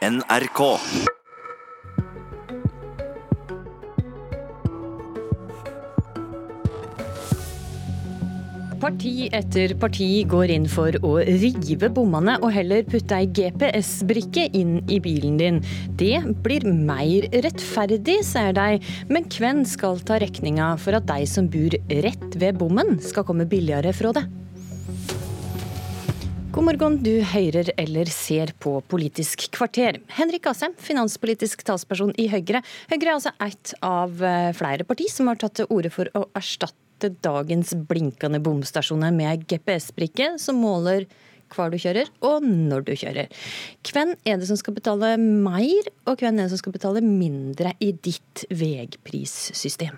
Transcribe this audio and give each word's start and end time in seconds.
NRK. 0.00 0.60
Parti 8.80 9.28
etter 9.28 9.74
parti 9.76 10.08
går 10.24 10.54
inn 10.54 10.64
for 10.72 10.96
å 11.04 11.12
rive 11.20 11.92
bommene 11.92 12.38
og 12.40 12.48
heller 12.56 12.88
putte 12.88 13.20
ei 13.20 13.28
GPS-brikke 13.28 14.48
inn 14.56 14.78
i 14.88 15.02
bilen 15.04 15.36
din. 15.36 15.60
Det 16.00 16.16
blir 16.48 16.64
mer 16.64 17.28
rettferdig, 17.44 18.22
sier 18.24 18.56
de, 18.56 18.80
men 19.12 19.28
hvem 19.28 19.66
skal 19.68 20.00
ta 20.00 20.16
regninga 20.24 20.78
for 20.80 20.96
at 20.96 21.12
de 21.12 21.28
som 21.28 21.52
bor 21.52 21.76
rett 21.76 22.40
ved 22.40 22.56
bommen, 22.56 22.96
skal 23.04 23.28
komme 23.28 23.44
billigere 23.52 23.92
fra 23.92 24.16
det? 24.16 24.30
God 26.60 26.66
morgen, 26.66 26.96
du 27.00 27.22
hører 27.24 27.70
eller 27.80 28.10
ser 28.12 28.50
på 28.60 28.74
Politisk 28.92 29.46
kvarter. 29.56 29.96
Henrik 30.12 30.44
Asheim, 30.50 30.74
finanspolitisk 30.76 31.62
talsperson 31.64 32.10
i 32.20 32.26
Høyre. 32.28 32.60
Høyre 32.90 33.06
er 33.06 33.12
altså 33.14 33.32
ett 33.40 33.72
av 33.80 34.20
eh, 34.20 34.50
flere 34.58 34.84
parti 34.84 35.06
som 35.08 35.30
har 35.30 35.40
tatt 35.40 35.54
til 35.56 35.70
orde 35.72 35.88
for 35.94 36.10
å 36.12 36.26
erstatte 36.36 37.14
dagens 37.24 37.72
blinkende 37.88 38.42
bomstasjoner 38.44 39.16
med 39.16 39.46
GPS-brikke 39.48 40.34
som 40.42 40.60
måler 40.60 41.08
hvor 41.48 41.72
du 41.72 41.80
kjører 41.80 42.12
og 42.28 42.44
når 42.44 42.84
du 42.90 42.92
kjører. 43.06 43.32
Hvem 43.88 44.12
er 44.28 44.36
det 44.36 44.52
som 44.52 44.60
skal 44.60 44.76
betale 44.76 45.14
mer, 45.16 45.88
og 46.04 46.20
hvem 46.20 46.34
er 46.34 46.44
det 46.44 46.52
som 46.52 46.60
skal 46.60 46.76
betale 46.76 47.00
mindre 47.00 47.72
i 47.80 47.94
ditt 47.96 48.44
vegprissystem? 48.52 49.96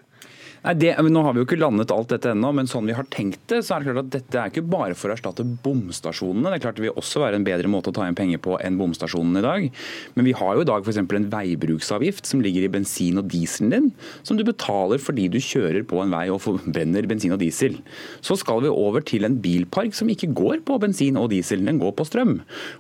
Nei, 0.63 0.77
det, 0.79 0.93
nå 1.03 1.23
har 1.27 1.35
vi 1.35 1.41
jo 1.41 1.47
ikke 1.49 1.57
landet 1.59 1.91
alt 1.91 2.13
dette 2.13 2.31
ennå, 2.31 2.53
men 2.55 2.69
sånn 2.71 2.87
vi 2.87 2.95
har 2.95 3.07
tenkt 3.11 3.41
det, 3.51 3.65
så 3.67 3.75
er 3.75 3.83
det 3.83 3.89
klart 3.89 4.05
at 4.05 4.11
dette 4.15 4.39
er 4.39 4.51
ikke 4.53 4.63
bare 4.71 4.95
for 4.95 5.11
å 5.11 5.17
erstatte 5.17 5.43
bomstasjonene. 5.43 6.53
Det 6.53 6.59
er 6.61 6.63
klart 6.63 6.77
det 6.79 6.85
vil 6.85 7.01
også 7.01 7.19
være 7.19 7.41
en 7.41 7.47
bedre 7.47 7.71
måte 7.73 7.91
å 7.91 7.97
ta 7.97 8.07
inn 8.07 8.15
penger 8.15 8.39
på 8.45 8.55
enn 8.63 8.77
bomstasjonene 8.79 9.43
i 9.43 9.47
dag. 9.47 9.67
Men 10.15 10.29
vi 10.29 10.35
har 10.39 10.55
jo 10.55 10.63
i 10.63 10.69
dag 10.69 10.87
f.eks. 10.87 11.01
en 11.03 11.27
veibruksavgift 11.33 12.31
som 12.31 12.45
ligger 12.47 12.69
i 12.69 12.71
bensin 12.71 13.19
og 13.19 13.27
dieselen 13.33 13.73
din, 13.75 13.89
som 14.23 14.39
du 14.39 14.45
betaler 14.47 15.03
fordi 15.03 15.25
du 15.33 15.41
kjører 15.43 15.83
på 15.89 15.99
en 16.05 16.15
vei 16.15 16.29
og 16.31 16.39
forbrenner 16.45 17.11
bensin 17.11 17.35
og 17.35 17.43
diesel. 17.43 17.81
Så 18.23 18.39
skal 18.39 18.63
vi 18.63 18.71
over 18.71 19.03
til 19.03 19.27
en 19.27 19.41
bilpark 19.43 19.99
som 19.99 20.15
ikke 20.15 20.31
går 20.31 20.63
på 20.69 20.79
bensin 20.87 21.19
og 21.19 21.33
diesel, 21.35 21.67
den 21.67 21.83
går 21.83 21.97
på 21.99 22.07
strøm. 22.07 22.37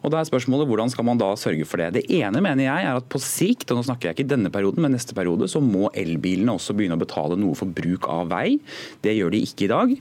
Og 0.07 0.15
da 0.15 0.23
er 0.23 0.31
spørsmålet 0.31 0.71
hvordan 0.71 0.95
skal 0.95 1.11
man 1.11 1.19
da 1.19 1.33
sørge 1.35 1.67
for 1.67 1.83
det. 1.83 1.91
Det 1.99 2.07
ene 2.23 2.47
mener 2.47 2.69
jeg 2.69 2.87
er 2.93 3.03
at 3.03 3.11
på 3.11 3.19
sikt, 3.19 3.75
og 3.75 3.83
nå 3.83 3.87
snakker 3.91 4.13
jeg 4.13 4.21
ikke 4.21 4.31
denne 4.37 4.55
perioden, 4.55 4.87
men 4.87 4.95
neste 4.95 5.19
periode, 5.19 5.51
så 5.51 5.59
må 5.59 5.91
elbilene 5.99 6.55
også 6.55 6.79
begynne 6.79 7.01
å 7.01 7.03
betale 7.03 7.43
noe 7.43 7.59
for 7.59 7.72
bruk 7.77 8.09
av 8.11 8.31
vei. 8.33 8.59
Det 9.05 9.15
gjør 9.17 9.35
de 9.35 9.43
ikke 9.47 9.67
i 9.67 9.73
dag. 9.73 9.95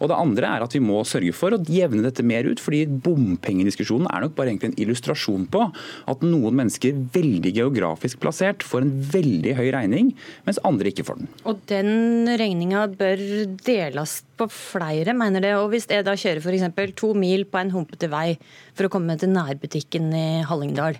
Og 0.00 0.10
Det 0.10 0.18
andre 0.18 0.50
er 0.56 0.64
at 0.64 0.74
vi 0.76 0.82
må 0.84 1.02
sørge 1.08 1.34
for 1.36 1.54
å 1.54 1.62
jevne 1.64 2.04
dette 2.04 2.24
mer 2.26 2.44
ut. 2.44 2.60
fordi 2.60 2.84
Bompengediskusjonen 2.86 4.08
er 4.10 4.24
nok 4.24 4.36
bare 4.36 4.52
egentlig 4.52 4.72
en 4.72 4.82
illustrasjon 4.84 5.46
på 5.50 5.64
at 6.10 6.22
noen 6.24 6.54
mennesker 6.60 6.96
veldig 7.14 7.54
geografisk 7.54 8.20
plassert 8.22 8.62
får 8.62 8.84
en 8.84 8.94
veldig 9.14 9.54
høy 9.58 9.68
regning, 9.74 10.12
mens 10.46 10.60
andre 10.64 10.92
ikke 10.92 11.06
får 11.06 11.22
den. 11.22 11.32
Og 11.44 11.64
den 11.70 12.28
regninga 12.40 12.86
bør 12.94 13.20
deles 13.64 14.20
på 14.38 14.48
flere, 14.50 15.14
mener 15.16 15.44
det. 15.44 15.54
Og 15.58 15.70
hvis 15.72 15.88
jeg 15.90 16.06
da 16.06 16.16
kjører 16.18 16.42
f.eks. 16.42 16.94
to 16.98 17.12
mil 17.18 17.46
på 17.48 17.60
en 17.60 17.74
humpete 17.74 18.10
vei 18.12 18.36
for 18.74 18.86
å 18.86 18.92
komme 18.92 19.16
til 19.20 19.32
nærbutikken 19.34 20.10
i 20.14 20.28
Hallingdal, 20.48 20.98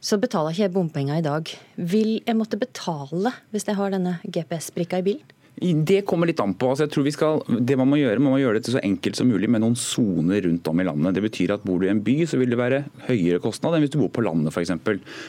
så 0.00 0.18
betaler 0.20 0.54
ikke 0.54 0.66
jeg 0.66 0.74
bompenger 0.74 1.20
i 1.20 1.24
dag. 1.24 1.52
Vil 1.76 2.20
jeg 2.26 2.36
måtte 2.38 2.60
betale 2.60 3.32
hvis 3.54 3.66
jeg 3.68 3.78
har 3.78 3.94
denne 3.94 4.18
GPS-brikka 4.24 5.00
i 5.02 5.08
bilen? 5.10 5.35
Det 5.56 6.02
kommer 6.04 6.28
litt 6.28 6.40
an 6.42 6.52
på. 6.52 6.68
Altså 6.68 6.84
jeg 6.84 6.92
tror 6.92 7.04
vi 7.06 7.12
skal, 7.14 7.38
det 7.64 7.78
Man 7.80 7.88
må 7.88 7.96
gjøre, 7.96 8.20
man 8.20 8.34
må 8.34 8.40
gjøre 8.42 8.60
det 8.60 8.72
så 8.74 8.80
enkelt 8.84 9.16
som 9.16 9.28
mulig 9.30 9.48
med 9.48 9.62
noen 9.62 9.76
soner 9.78 10.42
rundt 10.44 10.68
om 10.68 10.82
i 10.82 10.84
landet. 10.84 11.16
Det 11.16 11.22
betyr 11.24 11.54
at 11.54 11.64
Bor 11.64 11.80
du 11.80 11.86
i 11.86 11.92
en 11.92 12.02
by, 12.04 12.16
så 12.28 12.36
vil 12.36 12.52
det 12.52 12.58
være 12.60 12.82
høyere 13.06 13.40
kostnad 13.40 13.76
enn 13.76 13.86
hvis 13.86 13.94
du 13.94 13.98
bor 14.02 14.10
på 14.12 14.24
landet 14.26 14.52
f.eks. 14.52 14.74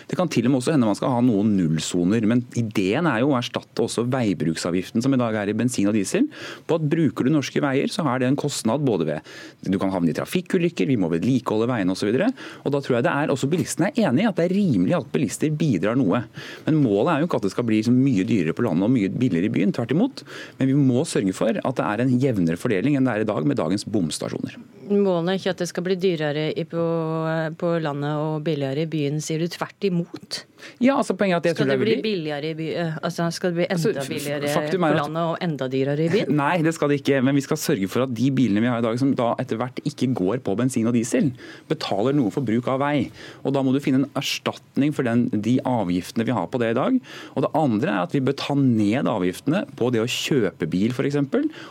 Det 0.10 0.18
kan 0.20 0.28
til 0.32 0.50
og 0.50 0.52
med 0.52 0.60
også 0.60 0.74
hende 0.76 0.90
man 0.90 0.98
skal 1.00 1.14
ha 1.16 1.22
noen 1.24 1.54
nullsoner. 1.56 2.28
Men 2.28 2.44
ideen 2.60 3.08
er 3.08 3.22
jo 3.24 3.32
å 3.32 3.38
erstatte 3.40 3.86
også 3.86 4.04
veibruksavgiften 4.12 5.06
som 5.06 5.16
i 5.16 5.22
dag 5.22 5.38
er 5.40 5.54
i 5.54 5.56
bensin 5.56 5.88
og 5.88 5.96
diesel. 5.96 6.28
på 6.68 6.76
at 6.76 6.90
Bruker 6.92 7.28
du 7.28 7.32
norske 7.32 7.64
veier, 7.64 7.88
så 7.92 8.04
er 8.12 8.20
det 8.20 8.28
en 8.28 8.40
kostnad 8.40 8.84
både 8.84 9.08
ved 9.08 9.34
Du 9.64 9.80
kan 9.80 9.96
havne 9.96 10.12
i 10.12 10.18
trafikkulykker, 10.18 10.92
vi 10.92 11.00
må 11.00 11.12
vedlikeholde 11.14 11.70
veiene 11.72 11.96
osv. 11.96 12.12
Da 12.12 12.84
tror 12.84 12.98
jeg 12.98 13.08
det 13.08 13.16
er 13.16 13.32
også 13.32 13.48
bilistene 13.52 13.94
er 13.94 14.10
enig 14.10 14.26
i 14.26 14.30
at 14.30 14.36
det 14.42 14.50
er 14.50 14.58
rimelig 14.60 15.00
at 15.00 15.12
bilister 15.14 15.56
bidrar 15.56 15.96
noe. 15.96 16.26
Men 16.68 16.84
målet 16.84 17.14
er 17.14 17.24
jo 17.24 17.32
ikke 17.32 17.40
at 17.40 17.48
det 17.48 17.56
skal 17.56 17.68
bli 17.72 17.82
mye 17.96 18.28
dyrere 18.28 18.58
på 18.58 18.68
landet 18.68 18.90
og 18.90 18.94
mye 18.94 19.12
billigere 19.16 19.48
i 19.48 19.56
byen. 19.56 19.72
Tvert 19.76 19.96
imot. 19.96 20.17
Men 20.60 20.72
vi 20.72 20.78
må 20.78 21.04
sørge 21.08 21.36
for 21.36 21.58
at 21.58 21.80
det 21.80 21.86
er 21.86 22.04
en 22.04 22.16
jevnere 22.22 22.60
fordeling 22.60 22.98
enn 22.98 23.08
det 23.08 23.14
er 23.14 23.26
i 23.26 23.30
dag 23.30 23.48
med 23.48 23.60
dagens 23.60 23.86
bomstasjoner. 23.88 24.58
Målet 24.88 25.34
er 25.34 25.42
ikke 25.42 25.56
at 25.56 25.64
det 25.64 25.70
skal 25.72 25.86
bli 25.88 25.98
dyrere 26.00 26.48
på, 26.68 27.72
landet 27.84 28.22
og 28.24 28.44
billigere 28.46 28.86
i 28.86 28.92
byen, 28.92 29.22
sier 29.24 29.44
du 29.44 29.52
tvert 29.52 29.90
imot? 29.90 30.44
Ja, 30.84 30.98
altså 30.98 31.16
poenget 31.18 31.38
er 31.38 31.44
at 31.44 31.50
jeg 31.50 31.58
skal 31.58 31.66
tror 31.66 31.72
det, 31.74 31.80
det 31.80 31.86
bli 31.86 31.96
billigere 32.06 32.52
i 32.52 32.58
by, 32.58 32.68
eh, 32.84 32.98
altså 33.04 33.28
skal 33.34 33.54
det 33.54 33.60
bli 33.60 33.68
enda 33.68 33.92
altså, 33.94 34.12
billigere 34.12 34.68
på 34.74 34.92
landet 34.98 35.24
og 35.24 35.38
enda 35.44 35.70
dyrere 35.72 36.06
i 36.06 36.10
byen? 36.14 36.34
Nei, 36.42 36.56
det 36.66 36.74
skal 36.78 36.92
det 36.92 37.00
ikke. 37.02 37.22
Men 37.26 37.38
vi 37.38 37.46
skal 37.46 37.62
sørge 37.62 37.90
for 37.92 38.06
at 38.08 38.14
de 38.18 38.30
bilene 38.36 38.64
vi 38.64 38.72
har 38.72 38.82
i 38.82 38.86
dag 38.86 39.00
som 39.02 39.14
da 39.18 39.34
etter 39.42 39.60
hvert 39.60 39.82
ikke 39.88 40.12
går 40.18 40.44
på 40.46 40.56
bensin 40.60 40.90
og 40.90 40.96
diesel, 40.98 41.32
betaler 41.70 42.16
noe 42.18 42.34
for 42.34 42.46
bruk 42.46 42.70
av 42.72 42.82
vei. 42.84 43.10
Og 43.44 43.56
Da 43.58 43.64
må 43.66 43.74
du 43.74 43.82
finne 43.82 44.04
en 44.04 44.12
erstatning 44.20 44.94
for 44.94 45.08
den, 45.08 45.28
de 45.34 45.58
avgiftene 45.66 46.28
vi 46.28 46.36
har 46.36 46.50
på 46.52 46.62
det 46.62 46.74
i 46.74 46.78
dag. 46.78 47.00
Og 47.36 47.46
Det 47.46 47.54
andre 47.58 47.94
er 47.96 48.02
at 48.06 48.14
vi 48.16 48.24
bør 48.24 48.38
ta 48.38 48.58
ned 48.58 49.10
avgiftene 49.10 49.64
på 49.80 49.90
det 49.94 50.04
å 50.04 50.10
kjøpe 50.10 50.70
bil 50.70 50.94
f.eks., 50.94 51.18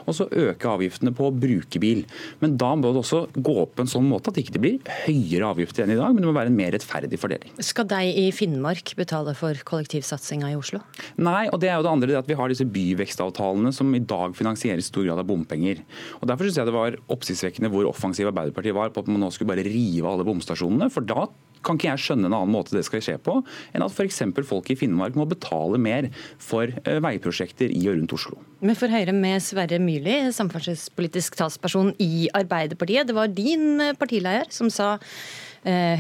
og 0.06 0.14
så 0.16 0.26
øke 0.30 0.70
avgiftene 0.70 1.12
på 1.16 1.28
å 1.28 1.34
bruke 1.34 1.80
bil. 1.82 2.04
Men 2.42 2.56
da 2.60 2.72
må 2.74 2.90
det 2.90 3.02
også 3.04 3.26
gå 3.34 3.54
opp 3.62 3.76
på 3.76 3.84
en 3.84 3.90
sånn 3.90 4.08
måte 4.08 4.30
at 4.30 4.38
det 4.38 4.46
ikke 4.46 4.62
blir 4.62 4.94
høyere 5.04 5.52
avgifter 5.52 5.84
enn 5.84 5.94
i 5.94 5.98
dag, 5.98 6.14
men 6.14 6.22
det 6.22 6.30
må 6.30 6.36
være 6.36 6.52
en 6.52 6.58
mer 6.58 6.74
rettferdig 6.74 7.20
fordeling. 7.20 7.52
Skal 7.64 7.88
de 7.90 8.02
i 8.24 8.26
Finnmark 8.34 8.75
betale 8.98 9.34
for 9.38 9.58
kollektivsatsinga 9.68 10.50
i 10.52 10.58
Oslo? 10.58 10.82
Nei, 11.20 11.46
og 11.50 11.60
det 11.62 11.70
er 11.70 11.78
jo 11.78 11.86
det 11.86 11.92
andre, 11.92 12.10
det 12.10 12.20
at 12.20 12.30
vi 12.30 12.36
har 12.38 12.52
disse 12.52 12.66
byvekstavtalene 12.68 13.72
som 13.74 13.94
i 13.96 14.02
dag 14.02 14.36
finansieres 14.38 14.86
i 14.86 14.90
stor 14.90 15.06
grad 15.08 15.22
av 15.22 15.28
bompenger. 15.28 15.82
Og 16.20 16.28
Derfor 16.28 16.48
syns 16.48 16.60
jeg 16.60 16.68
det 16.68 16.76
var 16.76 17.00
oppsiktsvekkende 17.12 17.72
hvor 17.72 17.88
offensiv 17.90 18.30
Arbeiderpartiet 18.30 18.76
var 18.76 18.92
på 18.92 19.04
at 19.04 19.10
man 19.10 19.22
nå 19.24 19.32
skulle 19.34 19.54
bare 19.54 19.66
rive 19.66 20.10
alle 20.10 20.26
bomstasjonene. 20.26 20.90
for 20.92 21.06
da 21.06 21.28
kan 21.66 21.78
ikke 21.78 21.88
jeg 21.88 22.02
skjønne 22.04 22.28
en 22.28 22.36
annen 22.36 22.52
måte 22.54 22.76
det 22.76 22.84
skal 22.86 23.02
skje 23.02 23.16
på, 23.26 23.40
enn 23.74 23.82
at 23.82 23.94
f.eks. 23.94 24.20
folk 24.46 24.70
i 24.70 24.76
Finnmark 24.78 25.16
må 25.18 25.26
betale 25.26 25.80
mer 25.82 26.10
for 26.42 26.70
eh, 26.70 27.00
veiprosjekter 27.02 27.72
i 27.74 27.82
og 27.90 27.98
rundt 27.98 28.14
Oslo. 28.14 28.38
Vi 28.62 28.76
får 28.78 28.94
høre 28.94 29.16
med 29.16 29.42
Sverre 29.42 29.80
Myrli, 29.82 30.20
samferdselspolitisk 30.36 31.38
talsperson 31.40 31.90
i 32.02 32.28
Arbeiderpartiet. 32.36 33.10
Det 33.10 33.18
var 33.18 33.34
din 33.34 33.82
partileier 33.98 34.46
som 34.54 34.70
sa 34.70 34.96
Eh, 34.96 35.45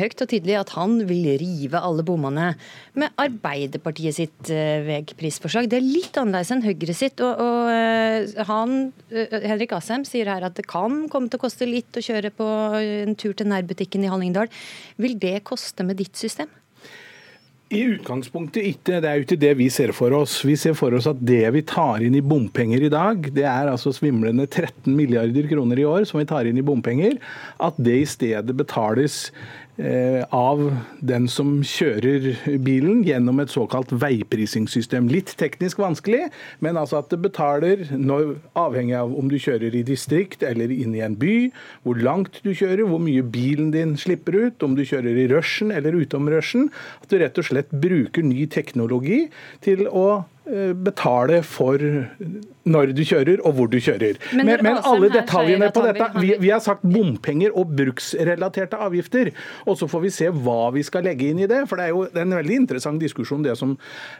høyt 0.00 0.22
og 0.22 0.30
tydelig 0.30 0.56
at 0.60 0.72
han 0.76 0.98
vil 1.08 1.26
rive 1.40 1.80
alle 1.82 2.04
bommene. 2.06 2.52
Med 2.98 3.14
Arbeiderpartiet 3.20 4.16
sitt 4.18 4.50
eh, 4.52 4.84
veiprisforslag, 4.86 5.70
det 5.70 5.80
er 5.80 5.86
litt 5.86 6.18
annerledes 6.20 6.52
enn 6.54 6.64
Høyre 6.66 6.96
sitt. 6.96 7.22
Og, 7.24 7.42
og 7.42 7.72
eh, 7.72 8.44
han, 8.50 8.76
Henrik 9.10 9.74
Asheim 9.76 10.06
sier 10.08 10.30
her 10.30 10.46
at 10.46 10.58
det 10.58 10.68
kan 10.70 11.04
komme 11.12 11.30
til 11.30 11.40
å 11.40 11.44
koste 11.46 11.68
litt 11.68 11.98
å 11.98 12.04
kjøre 12.04 12.32
på 12.36 12.46
en 12.80 13.18
tur 13.18 13.34
til 13.36 13.50
nærbutikken 13.50 14.06
i 14.06 14.12
Hallingdal. 14.12 14.52
Vil 15.02 15.18
det 15.22 15.40
koste 15.48 15.86
med 15.86 16.00
ditt 16.02 16.16
system? 16.18 16.50
I 17.66 17.80
utgangspunktet 17.96 18.62
ikke. 18.62 19.00
Det 19.02 19.08
er 19.10 19.18
jo 19.18 19.24
ikke 19.24 19.38
det 19.42 19.52
vi 19.58 19.66
ser 19.74 19.90
for 19.96 20.14
oss. 20.14 20.38
Vi 20.46 20.54
ser 20.60 20.76
for 20.78 20.94
oss 20.94 21.08
at 21.10 21.18
det 21.26 21.42
vi 21.56 21.64
tar 21.66 22.04
inn 22.06 22.14
i 22.14 22.22
bompenger 22.22 22.84
i 22.86 22.90
dag, 22.92 23.26
det 23.34 23.42
er 23.42 23.72
altså 23.72 23.90
svimlende 23.94 24.46
13 24.46 24.94
milliarder 24.94 25.48
kroner 25.50 25.82
i 25.82 25.86
år 25.88 26.06
som 26.06 26.20
vi 26.20 26.28
tar 26.30 26.46
inn 26.46 26.60
i 26.60 26.66
bompenger, 26.66 27.18
at 27.58 27.80
det 27.82 27.96
i 28.04 28.06
stedet 28.06 28.54
betales 28.54 29.24
av 29.76 30.62
den 31.04 31.26
som 31.28 31.58
kjører 31.66 32.30
bilen 32.64 33.02
gjennom 33.04 33.42
et 33.42 33.52
såkalt 33.52 33.90
veiprisingssystem. 33.92 35.10
Litt 35.12 35.34
teknisk 35.36 35.82
vanskelig, 35.82 36.30
men 36.64 36.78
altså 36.80 37.02
at 37.02 37.10
det 37.12 37.18
betaler, 37.20 37.84
når, 37.92 38.36
avhengig 38.56 38.96
av 38.96 39.12
om 39.12 39.28
du 39.28 39.36
kjører 39.40 39.76
i 39.76 39.84
distrikt 39.86 40.46
eller 40.46 40.72
inn 40.72 40.94
i 40.96 41.02
en 41.04 41.18
by, 41.20 41.50
hvor 41.84 42.00
langt 42.00 42.40
du 42.46 42.54
kjører, 42.54 42.86
hvor 42.88 43.02
mye 43.04 43.24
bilen 43.24 43.72
din 43.74 43.96
slipper 44.00 44.38
ut, 44.46 44.64
om 44.64 44.78
du 44.78 44.84
kjører 44.86 45.20
i 45.20 45.28
rushen 45.32 45.74
eller 45.74 45.98
utom 46.00 46.30
rushen, 46.32 46.70
at 47.02 47.12
du 47.12 47.20
rett 47.20 47.36
og 47.40 47.48
slett 47.50 47.74
bruker 47.74 48.24
ny 48.24 48.46
teknologi 48.52 49.26
til 49.66 49.86
å 49.90 50.06
eh, 50.22 50.32
betale 50.86 51.42
for 51.46 51.82
når 52.66 52.92
du 52.96 53.02
kjører 53.06 53.42
og 53.46 53.56
hvor 53.56 53.70
du 53.70 53.78
kjører. 53.82 54.18
Men, 54.34 54.48
men, 54.48 54.62
men 54.66 54.80
alle 54.86 55.10
detaljene 55.12 55.70
på 55.74 55.82
dette 55.86 56.08
vi, 56.18 56.32
vi, 56.42 56.50
har 56.50 56.62
sagt 56.62 56.84
bompenger 56.86 57.54
og 57.56 57.72
bruksrelaterte 57.78 58.78
avgifter. 58.82 59.32
Og 59.66 59.78
så 59.78 59.88
får 59.90 60.04
vi 60.06 60.12
se 60.14 60.30
hva 60.30 60.72
vi 60.74 60.82
skal 60.86 61.06
legge 61.06 61.30
inn 61.30 61.42
i 61.42 61.48
det. 61.50 61.62
For 61.70 61.78
det 61.78 61.88
er 61.88 61.94
jo 61.94 62.04
en 62.10 62.36
veldig 62.38 62.60
interessant 62.62 63.02
diskusjon 63.02 63.44
det 63.46 63.56
som 63.58 63.76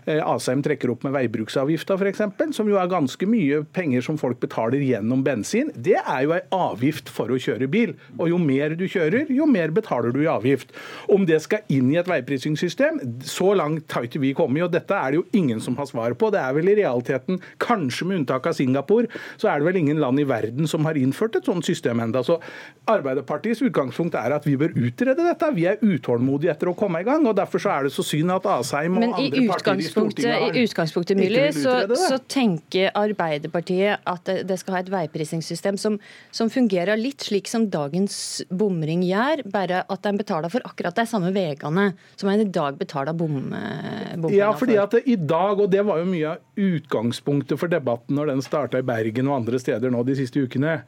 eh, 0.07 0.23
Asheim 0.23 0.63
trekker 0.67 0.93
opp 0.95 1.07
med 1.07 1.15
veibruksavgifta 1.17 1.99
f.eks., 1.99 2.25
som 2.57 2.71
jo 2.71 2.79
er 2.81 2.91
ganske 2.91 3.29
mye 3.29 3.63
penger 3.77 4.05
som 4.07 4.19
folk 4.21 4.41
betaler 4.43 4.83
gjennom 4.85 5.25
bensin. 5.27 5.73
Det 5.75 5.99
er 6.03 6.25
jo 6.27 6.37
ei 6.37 6.43
avgift 6.55 7.11
for 7.13 7.33
å 7.33 7.41
kjøre 7.41 7.71
bil. 7.71 7.97
Og 8.19 8.31
jo 8.31 8.41
mer 8.43 8.77
du 8.79 8.87
kjører, 8.91 9.31
jo 9.33 9.49
mer 9.51 9.75
betaler 9.75 10.15
du 10.15 10.23
i 10.23 10.31
avgift. 10.31 10.75
Om 11.13 11.27
det 11.29 11.41
skal 11.45 11.67
inn 11.73 11.91
i 11.93 12.01
et 12.01 12.11
veiprisingssystem, 12.11 13.01
så 13.27 13.53
langt 13.59 13.91
har 13.97 14.07
ikke 14.07 14.23
vi 14.23 14.35
kommet. 14.37 14.65
Og 14.67 14.73
dette 14.75 14.95
er 14.95 15.13
det 15.13 15.21
jo 15.21 15.27
ingen 15.37 15.63
som 15.63 15.77
har 15.79 15.91
svar 15.91 16.16
på. 16.19 16.31
Det 16.35 16.43
er 16.43 16.57
vel 16.57 16.73
i 16.73 16.79
realiteten, 16.81 17.41
kanskje 17.63 18.09
med 18.09 18.23
unntak 18.23 18.49
av 18.51 18.57
Singapore, 18.59 19.11
så 19.41 19.51
er 19.51 19.61
det 19.61 19.71
vel 19.71 19.81
ingen 19.83 20.01
land 20.03 20.21
i 20.23 20.27
verden 20.29 20.69
som 20.71 20.87
har 20.89 20.99
innført 20.99 21.39
et 21.39 21.49
sånt 21.49 21.67
system 21.67 22.01
enda. 22.03 22.23
Så 22.27 22.39
Arbeiderpartiets 22.87 23.63
utgangspunkt 23.67 24.15
er 24.19 24.35
at 24.37 24.45
vi 24.47 24.55
bør 24.59 24.75
utrede 24.77 25.19
dette. 25.19 25.49
Vi 25.57 25.67
er 25.69 25.81
utålmodige 25.83 26.53
etter 26.53 26.71
å 26.71 26.77
komme 26.79 27.03
i 27.03 27.07
gang. 27.07 27.27
og 27.27 27.37
Derfor 27.39 27.63
så 27.63 27.73
er 27.75 27.87
det 27.87 27.95
så 27.95 28.05
synd 28.07 28.33
at 28.35 28.47
Asheim 28.51 28.97
og 28.97 29.03
Men 29.03 29.15
andre 29.17 29.47
partier 29.51 29.83
i 29.83 29.89
Stortinget 29.91 30.45
har 30.45 30.57
i 30.57 30.65
utgangspunktet 30.67 31.23
det. 31.23 31.47
så, 31.59 31.75
så, 31.99 32.21
tenker 32.31 32.93
Arbeiderpartiet 32.97 34.07
at 34.07 34.31
det 34.47 34.59
skal 34.61 34.77
ha 34.77 34.83
et 34.85 34.93
veiprisingssystem 34.93 35.79
som, 35.81 35.99
som, 36.35 36.51
fungerer 36.57 36.99
litt 36.99 37.25
slik 37.27 37.51
som 37.51 37.67
dagens 37.71 38.45
bomring 38.55 39.03
gjør, 39.07 39.43
bare 39.51 39.83
at 39.91 40.07
de 40.07 40.13
betaler 40.21 40.53
for 40.53 40.65
akkurat 40.69 40.97
de 40.97 41.07
samme 41.09 41.33
veiene 41.35 41.89
som 42.15 42.31
en 42.31 42.43
i 42.43 42.49
dag 42.49 42.79
betaler 42.79 43.17
bom, 43.17 43.35
bompenger 43.51 44.39
ja, 44.39 44.53
fordi 44.57 44.79
at 44.81 44.95
i 45.03 45.19
dag, 45.19 45.59
og 45.61 45.71
det 45.73 45.83
var 45.87 46.01
jo 46.01 46.06
mye 46.09 46.35
av 46.35 46.61
utgangspunktet 46.61 47.61
for 47.61 47.73
debatten 47.73 48.17
når 48.19 48.31
den 48.33 48.43
starta 48.45 48.81
i 48.81 48.87
Bergen 48.87 49.29
og 49.31 49.41
andre 49.41 49.61
steder 49.61 49.93
nå 49.93 50.03
de 50.07 50.17
siste 50.19 50.43
ukene. 50.47 50.79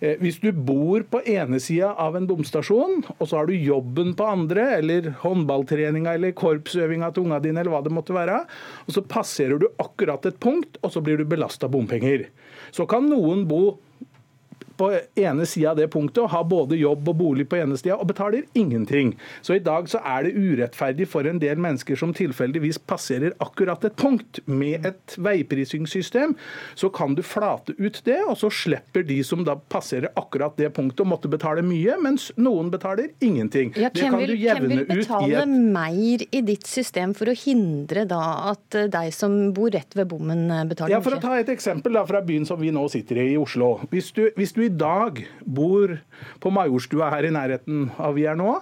Eh, 0.00 0.16
hvis 0.22 0.40
du 0.42 0.50
bor 0.52 1.04
på 1.08 1.22
ene 1.28 1.60
sida 1.62 1.92
av 2.00 2.18
en 2.18 2.26
bomstasjon, 2.30 3.04
og 3.16 3.22
så 3.22 3.40
har 3.40 3.50
du 3.50 3.54
jobben 3.56 4.14
på 4.18 4.26
andre, 4.28 4.68
eller 4.80 5.12
håndballtreninga 5.22 6.16
eller 6.18 6.34
korpsøvinga 6.38 7.12
til 7.12 7.26
unga 7.26 7.42
dine, 7.44 7.62
eller 7.62 7.76
hva 7.76 7.84
det 7.84 7.94
måtte 7.94 8.16
være, 8.16 8.42
og 8.86 8.96
så 8.96 9.04
passerer 9.06 9.62
du 9.62 9.68
akkurat 9.82 10.26
et 10.28 10.40
punkt, 10.42 10.80
og 10.82 10.94
så 10.94 11.04
blir 11.04 11.20
du 11.20 11.28
belasta 11.28 11.70
bompenger. 11.70 12.28
Så 12.72 12.88
kan 12.90 13.08
noen 13.10 13.46
bo 13.50 13.62
på 14.82 14.90
ene 15.14 15.46
sida 15.46 15.70
av 15.70 15.78
det 15.78 15.88
punktet 15.92 16.24
og 16.24 16.32
har 16.32 16.46
både 16.48 16.78
jobb 16.80 17.08
og 17.12 17.18
bolig 17.20 17.46
på 17.50 17.60
ene 17.60 17.78
sida 17.78 17.98
og 18.00 18.08
betaler 18.10 18.46
ingenting. 18.58 19.14
Så 19.44 19.56
i 19.56 19.62
dag 19.62 19.86
så 19.90 20.00
er 20.02 20.26
det 20.26 20.34
urettferdig 20.34 21.06
for 21.10 21.28
en 21.28 21.38
del 21.42 21.60
mennesker 21.62 21.98
som 21.98 22.14
tilfeldigvis 22.16 22.80
passerer 22.90 23.36
akkurat 23.42 23.84
et 23.86 23.96
punkt. 23.98 24.40
Med 24.46 24.86
et 24.88 25.16
veiprisingssystem 25.22 26.34
så 26.78 26.90
kan 26.94 27.14
du 27.14 27.22
flate 27.26 27.76
ut 27.78 28.00
det, 28.06 28.18
og 28.26 28.36
så 28.40 28.50
slipper 28.52 29.06
de 29.06 29.20
som 29.26 29.44
da 29.46 29.56
passerer 29.56 30.10
akkurat 30.18 30.56
det 30.58 30.72
punktet, 30.74 31.04
og 31.04 31.12
måtte 31.12 31.30
betale 31.30 31.62
mye, 31.66 31.96
mens 32.02 32.30
noen 32.40 32.70
betaler 32.72 33.12
ingenting. 33.22 33.72
Ja, 33.78 33.92
det 33.94 34.08
kan 34.08 34.18
vil, 34.20 34.34
du 34.34 34.42
jevne 34.42 34.66
ut 34.66 34.72
i 34.72 34.82
et 34.82 34.82
Hvem 34.82 34.90
vil 34.90 35.04
betale 35.04 35.46
mer 35.78 36.26
i 36.26 36.42
ditt 36.46 36.68
system 36.68 37.14
for 37.18 37.30
å 37.30 37.36
hindre 37.36 38.04
da 38.08 38.22
at 38.52 38.78
eh, 38.78 38.90
de 38.92 39.12
som 39.14 39.36
bor 39.54 39.70
rett 39.74 39.96
ved 39.98 40.10
bommen, 40.10 40.44
eh, 40.50 40.64
betaler 40.68 40.90
mye? 40.90 40.98
Ja, 40.98 41.02
For 41.04 41.18
å 41.18 41.22
ta 41.22 41.38
et 41.38 41.52
eksempel 41.52 41.94
da, 41.96 42.04
fra 42.08 42.22
byen 42.24 42.46
som 42.48 42.60
vi 42.62 42.72
nå 42.74 42.84
sitter 42.92 43.22
i, 43.22 43.28
i 43.34 43.40
Oslo. 43.40 43.74
Hvis 43.92 44.12
du, 44.16 44.24
hvis 44.38 44.54
du 44.56 44.62
i 44.66 44.71
dag 44.78 45.22
bor 45.44 45.96
på 46.42 46.52
Majorstua 46.54 47.10
her 47.12 47.28
i 47.28 47.34
nærheten 47.34 47.90
av 48.00 48.16
vi 48.16 48.26
er 48.30 48.38
nå, 48.38 48.56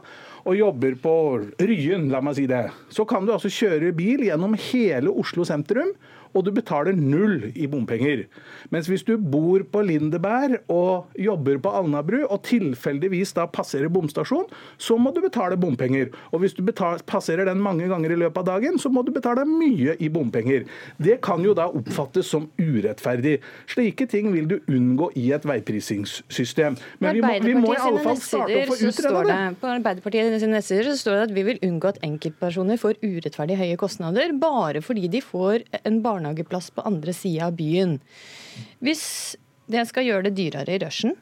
og 0.45 0.57
jobber 0.57 0.97
på 1.03 1.17
Ryen, 1.61 2.09
la 2.13 2.23
meg 2.25 2.39
si 2.39 2.47
det, 2.51 2.67
så 2.93 3.07
kan 3.09 3.27
du 3.27 3.35
altså 3.35 3.53
kjøre 3.53 3.93
bil 3.97 4.25
gjennom 4.29 4.57
hele 4.71 5.13
Oslo 5.13 5.47
sentrum 5.49 5.95
og 6.37 6.47
du 6.47 6.51
betaler 6.55 6.95
null 6.95 7.51
i 7.59 7.67
bompenger. 7.71 8.25
Mens 8.71 8.89
hvis 8.91 9.03
du 9.07 9.17
bor 9.19 9.65
på 9.73 9.83
Lindeberg 9.87 10.61
og 10.71 11.11
jobber 11.19 11.59
på 11.63 11.73
Alnabru 11.81 12.21
og 12.23 12.43
tilfeldigvis 12.47 13.35
da 13.39 13.49
passerer 13.51 13.91
bomstasjon, 13.93 14.47
så 14.79 14.99
må 15.01 15.13
du 15.15 15.21
betale 15.25 15.59
bompenger. 15.61 16.11
Og 16.31 16.45
hvis 16.45 16.55
du 16.55 16.63
betaler, 16.67 17.03
passerer 17.07 17.49
den 17.49 17.63
mange 17.63 17.89
ganger 17.91 18.15
i 18.15 18.21
løpet 18.23 18.45
av 18.45 18.61
dagen, 18.61 18.79
så 18.79 18.93
må 18.93 19.03
du 19.07 19.13
betale 19.15 19.47
mye 19.49 19.97
i 19.99 20.11
bompenger. 20.13 20.67
Det 21.03 21.19
kan 21.25 21.43
jo 21.45 21.55
da 21.57 21.67
oppfattes 21.67 22.31
som 22.31 22.47
urettferdig. 22.61 23.39
Slike 23.71 24.07
ting 24.11 24.31
vil 24.35 24.47
du 24.51 24.59
unngå 24.71 25.11
i 25.19 25.31
et 25.35 25.47
veiprisingssystem. 25.47 26.79
Men 27.03 27.19
vi 27.19 27.25
må, 27.25 27.35
vi 27.43 27.57
må 27.59 27.75
i 27.75 27.81
alle 27.81 28.05
fall 28.07 28.21
starte 28.23 28.63
å 28.63 28.71
få 28.71 28.79
utrede 28.87 29.27
det. 29.27 29.41
På 29.61 29.73
Arbeiderpartiet 29.75 30.30
sine 30.39 30.55
nettsider 30.55 30.87
så 30.91 30.99
står 31.01 31.17
det 31.17 31.25
at 31.27 31.35
vi 31.35 31.45
vil 31.49 31.61
unngå 31.67 31.91
at 31.91 32.01
enkeltpersoner 32.07 32.79
får 32.79 33.01
urettferdig 33.03 33.57
høye 33.59 33.79
kostnader 33.81 34.35
bare 34.39 34.83
fordi 34.85 35.09
de 35.11 35.23
får 35.25 35.65
en 35.83 35.99
barnehageplass 36.05 36.71
på 36.77 36.85
andre 36.87 37.15
sida 37.17 37.49
av 37.49 37.57
byen. 37.59 37.99
Hvis 38.85 39.03
det 39.71 39.87
skal 39.91 40.07
gjøre 40.07 40.29
det 40.29 40.37
dyrere 40.39 40.77
i 40.77 40.81
rushen, 40.83 41.17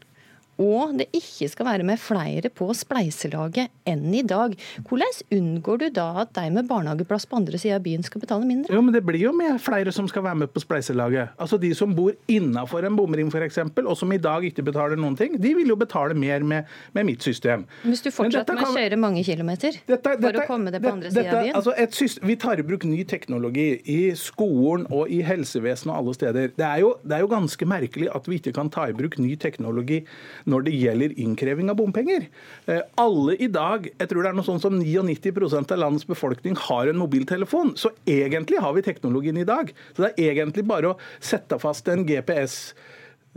og 0.59 0.97
det 0.99 1.07
ikke 1.15 1.49
skal 1.53 1.69
være 1.69 1.87
med 1.87 2.01
flere 2.03 2.51
på 2.51 2.67
spleiselaget 2.75 3.71
enn 3.87 4.15
i 4.15 4.25
dag. 4.27 4.57
Hvordan 4.89 5.21
unngår 5.37 5.83
du 5.85 5.87
da 5.95 6.07
at 6.25 6.33
de 6.35 6.49
med 6.51 6.67
barnehageplass 6.69 7.29
på 7.31 7.39
andre 7.39 7.61
sida 7.61 7.77
av 7.79 7.85
byen 7.85 8.03
skal 8.07 8.23
betale 8.25 8.47
mindre? 8.49 8.75
Jo, 8.75 8.83
men 8.83 8.95
Det 8.95 9.05
blir 9.07 9.23
jo 9.23 9.33
med 9.37 9.61
flere 9.63 9.93
som 9.95 10.09
skal 10.11 10.25
være 10.27 10.43
med 10.43 10.51
på 10.51 10.63
spleiselaget. 10.65 11.37
Altså 11.39 11.59
De 11.63 11.71
som 11.75 11.95
bor 11.95 12.17
innafor 12.27 12.85
en 12.85 12.97
bomring 12.99 13.31
f.eks., 13.31 13.61
og 13.79 13.97
som 13.97 14.13
i 14.13 14.19
dag 14.19 14.45
ikke 14.51 14.65
betaler 14.67 14.99
noen 14.99 15.17
ting, 15.17 15.37
de 15.39 15.55
vil 15.55 15.71
jo 15.71 15.77
betale 15.79 16.17
mer 16.19 16.43
med, 16.43 16.67
med 16.93 17.07
mitt 17.07 17.23
system. 17.23 17.65
Hvis 17.85 18.03
du 18.03 18.11
fortsetter 18.11 18.59
med 18.59 18.67
å 18.67 18.75
kjøre 18.75 18.99
mange 18.99 19.23
kilometer 19.25 19.79
dette, 19.87 20.03
for 20.03 20.19
dette, 20.25 20.43
å 20.43 20.49
komme 20.51 20.75
deg 20.75 20.83
på 20.83 20.93
andre 20.93 21.13
sida 21.15 21.37
av 21.37 21.47
byen? 21.47 21.55
Altså 21.55 21.77
system, 21.95 22.27
vi 22.29 22.39
tar 22.41 22.59
i 22.59 22.67
bruk 22.67 22.85
ny 22.89 23.05
teknologi 23.09 23.69
i 23.87 24.01
skolen 24.19 24.89
og 24.91 25.07
i 25.13 25.23
helsevesenet 25.23 25.95
og 25.95 26.03
alle 26.03 26.19
steder. 26.19 26.51
Det 26.59 26.67
er, 26.67 26.83
jo, 26.83 26.93
det 27.07 27.19
er 27.19 27.23
jo 27.23 27.31
ganske 27.31 27.71
merkelig 27.71 28.11
at 28.15 28.27
vi 28.27 28.43
ikke 28.43 28.57
kan 28.59 28.73
ta 28.75 28.89
i 28.91 28.97
bruk 28.97 29.21
ny 29.23 29.37
teknologi 29.39 30.03
når 30.49 30.67
det 30.67 30.77
gjelder 30.77 31.17
innkreving 31.21 31.71
av 31.73 31.79
bompenger. 31.81 32.29
Eh, 32.67 32.83
alle 33.01 33.37
i 33.39 33.51
dag, 33.53 33.89
jeg 33.91 34.11
tror 34.11 34.25
det 34.25 34.33
er 34.33 34.39
noe 34.39 34.49
sånn 34.49 34.63
som 34.63 34.79
99% 34.81 35.75
av 35.75 35.83
landets 35.83 36.09
befolkning 36.09 36.59
har 36.69 36.91
en 36.91 37.01
mobiltelefon. 37.01 37.75
Så 37.79 37.93
egentlig 38.09 38.63
har 38.65 38.77
vi 38.77 38.87
teknologien 38.87 39.39
i 39.41 39.49
dag. 39.49 39.73
Så 39.95 40.07
det 40.07 40.13
er 40.15 40.33
egentlig 40.33 40.67
bare 40.69 40.95
å 40.95 41.01
sette 41.21 41.61
fast 41.63 41.89
en 41.93 42.07
GPS 42.09 42.75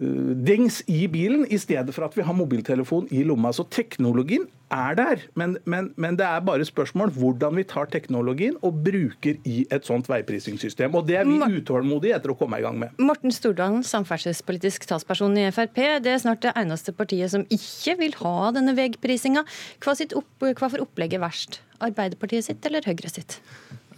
dings 0.02 0.82
i 0.90 1.06
bilen, 1.12 1.46
i 1.50 1.60
stedet 1.62 1.94
for 1.94 2.08
at 2.08 2.16
vi 2.18 2.26
har 2.26 2.34
mobiltelefon 2.34 3.08
i 3.14 3.22
lomma. 3.28 3.52
Så 3.54 3.68
teknologien 3.70 4.48
er 4.72 4.96
der, 4.96 5.24
men, 5.38 5.58
men, 5.70 5.90
men, 6.00 6.18
det 6.18 6.26
er 6.26 6.44
bare 6.48 6.66
spørsmål 6.66 7.12
hvordan 7.14 7.60
vi 7.60 7.66
tar 7.68 7.90
teknologien 7.92 8.56
og 8.66 8.80
bruker 8.86 9.38
i 9.46 9.66
et 9.70 9.86
sånt 9.86 10.10
veiprisingssystem. 10.10 10.96
Og 10.96 11.08
Det 11.08 11.20
er 11.20 11.28
vi 11.28 11.60
utålmodige 11.60 12.16
etter 12.18 12.34
å 12.34 12.38
komme 12.40 12.62
i 12.62 12.66
gang 12.66 12.80
med. 12.82 12.96
Morten 13.02 13.36
Stordalen, 13.36 13.84
samferdselspolitisk 13.86 14.88
talsperson 14.90 15.38
i 15.38 15.50
Frp. 15.54 15.82
Det 16.06 16.16
er 16.16 16.24
snart 16.24 16.42
det 16.46 16.56
eneste 16.58 16.96
partiet 16.96 17.34
som 17.36 17.46
ikke 17.52 17.98
vil 18.00 18.18
ha 18.24 18.36
denne 18.56 18.76
veiprisinga. 18.78 19.46
Hva, 19.84 19.98
opp, 20.18 20.32
hva 20.48 20.72
for 20.72 20.88
opplegg 20.88 21.20
er 21.20 21.26
verst? 21.26 21.62
Arbeiderpartiet 21.82 22.48
sitt 22.48 22.66
eller 22.66 22.86
Høyre 22.88 23.12
sitt? 23.12 23.42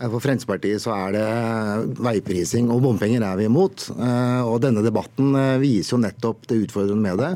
For 0.03 0.19
Fremskrittspartiet 0.19 0.81
så 0.83 0.91
er 0.95 1.13
det 1.15 2.00
veiprising 2.03 2.67
og 2.73 2.81
bompenger 2.83 3.23
er 3.23 3.38
vi 3.39 3.45
imot. 3.47 3.85
Eh, 3.94 4.41
og 4.44 4.59
denne 4.63 4.83
debatten 4.83 5.31
eh, 5.39 5.61
viser 5.61 5.95
jo 5.95 6.01
nettopp 6.03 6.47
det 6.50 6.59
utfordrende 6.65 7.05
med 7.05 7.21
det. 7.21 7.31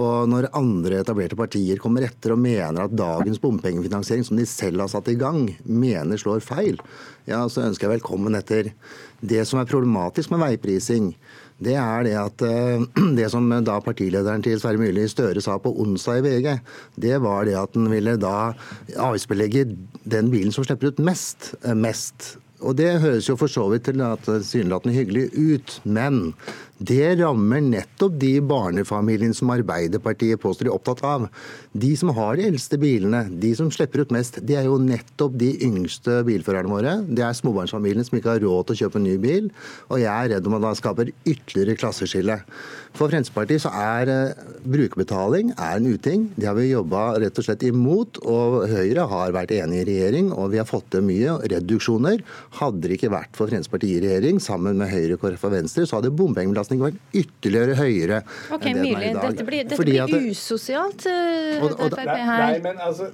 Og 0.00 0.26
når 0.30 0.48
andre 0.54 1.00
etablerte 1.02 1.38
partier 1.38 1.78
kommer 1.82 2.06
etter 2.06 2.34
og 2.34 2.42
mener 2.42 2.84
at 2.84 2.94
dagens 2.94 3.40
bompengefinansiering, 3.42 4.26
som 4.26 4.38
de 4.38 4.46
selv 4.46 4.84
har 4.84 4.90
satt 4.90 5.10
i 5.10 5.18
gang, 5.18 5.48
mener 5.66 6.20
slår 6.20 6.42
feil, 6.46 6.78
ja, 7.30 7.42
så 7.50 7.64
ønsker 7.66 7.88
jeg 7.88 7.98
velkommen 7.98 8.38
etter. 8.38 8.70
Det 9.20 9.42
som 9.46 9.58
er 9.60 9.70
problematisk 9.70 10.30
med 10.30 10.42
veiprising, 10.44 11.12
det 11.60 11.76
er 11.76 12.04
det 12.06 12.14
at 12.18 12.44
eh, 12.46 12.84
det 13.18 13.28
som 13.32 13.48
da 13.64 13.78
partilederen 13.84 14.44
til 14.44 14.60
Sverre 14.60 14.80
Myrli 14.80 15.06
Støre 15.10 15.42
sa 15.44 15.58
på 15.60 15.72
onsdag 15.82 16.20
i 16.20 16.26
VG, 16.26 16.52
det 17.04 17.16
var 17.24 17.44
det 17.48 17.58
at 17.60 17.76
han 17.76 17.90
ville 17.92 18.16
da 18.20 18.52
avgiftsbelegge 18.96 19.66
den 20.08 20.30
bilen 20.32 20.54
som 20.54 20.66
slipper 20.66 20.92
ut 20.92 21.02
mest, 21.04 21.54
eh, 21.64 21.76
mest. 21.76 22.34
Og 22.60 22.76
Det 22.76 22.90
høres 23.00 23.28
jo 23.28 23.36
for 23.40 23.48
så 23.48 23.66
vidt 23.72 23.88
tilsynelatende 23.88 24.94
hyggelig 24.94 25.30
ut, 25.32 25.80
men 25.84 26.34
det 26.80 27.20
rammer 27.20 27.60
nettopp 27.60 28.14
de 28.20 28.38
barnefamiliene 28.40 29.36
som 29.36 29.52
Arbeiderpartiet 29.52 30.40
påstår 30.40 30.68
de 30.68 30.70
er 30.70 30.76
opptatt 30.76 31.02
av. 31.04 31.26
De 31.76 31.90
som 31.96 32.12
har 32.16 32.36
de 32.38 32.46
eldste 32.48 32.78
bilene, 32.80 33.26
de 33.42 33.50
som 33.56 33.68
slipper 33.72 34.04
ut 34.04 34.14
mest, 34.16 34.40
det 34.48 34.56
er 34.56 34.68
jo 34.68 34.78
nettopp 34.80 35.36
de 35.40 35.50
yngste 35.66 36.22
bilførerne 36.28 36.72
våre. 36.72 36.94
Det 37.04 37.24
er 37.26 37.36
småbarnsfamiliene 37.36 38.06
som 38.08 38.16
ikke 38.16 38.32
har 38.32 38.44
råd 38.44 38.70
til 38.70 38.78
å 38.78 38.80
kjøpe 38.84 39.00
en 39.00 39.08
ny 39.10 39.16
bil. 39.20 39.50
Og 39.92 40.00
jeg 40.00 40.12
er 40.12 40.32
redd 40.36 40.48
om 40.48 40.56
at 40.56 40.64
det 40.64 40.76
skaper 40.80 41.12
ytterligere 41.20 41.80
klasseskille. 41.80 42.40
For 42.96 43.08
Fremskrittspartiet 43.08 43.62
så 43.62 43.70
er 43.72 44.10
uh, 44.10 44.48
brukerbetaling 44.66 45.52
er 45.54 45.78
en 45.78 45.88
uting. 45.88 46.26
Det 46.36 46.48
har 46.48 46.56
vi 46.58 46.68
jobba 46.70 47.14
rett 47.22 47.38
og 47.38 47.46
slett 47.46 47.62
imot. 47.66 48.20
Og 48.28 48.66
Høyre 48.70 49.06
har 49.10 49.34
vært 49.34 49.54
enig 49.56 49.82
i 49.82 49.86
regjering, 49.88 50.30
og 50.34 50.50
vi 50.54 50.60
har 50.60 50.68
fått 50.68 50.90
til 50.92 51.04
mye 51.06 51.36
reduksjoner. 51.52 52.24
Hadde 52.58 52.82
det 52.84 52.98
ikke 52.98 53.12
vært 53.14 53.38
for 53.38 53.50
Fremskrittspartiet 53.50 54.00
i 54.00 54.04
regjering, 54.06 54.40
sammen 54.42 54.80
med 54.80 54.92
Høyre, 54.92 55.18
KrF 55.20 55.46
og 55.48 55.54
Venstre, 55.54 55.86
så 55.88 56.00
hadde 56.00 56.12
bompengebelastningen 56.18 56.90
vært 56.90 57.16
ytterligere 57.22 57.78
høyere 57.78 58.20
okay, 58.50 58.72
enn 58.72 58.80
det 58.80 58.88
den 58.88 58.98
er 58.98 59.06
i 59.06 59.14
dag. 59.14 59.28
Dette 59.30 59.46
blir, 59.46 59.64
dette 59.70 59.80
blir 59.86 60.00
det, 60.10 60.20
usosialt, 60.34 61.06
uh, 61.06 61.64
og, 61.64 61.76
og, 61.78 61.94
Frp 61.94 62.10
her. 62.10 62.44
Nei, 62.44 62.60
men 62.64 62.82
altså, 62.84 63.10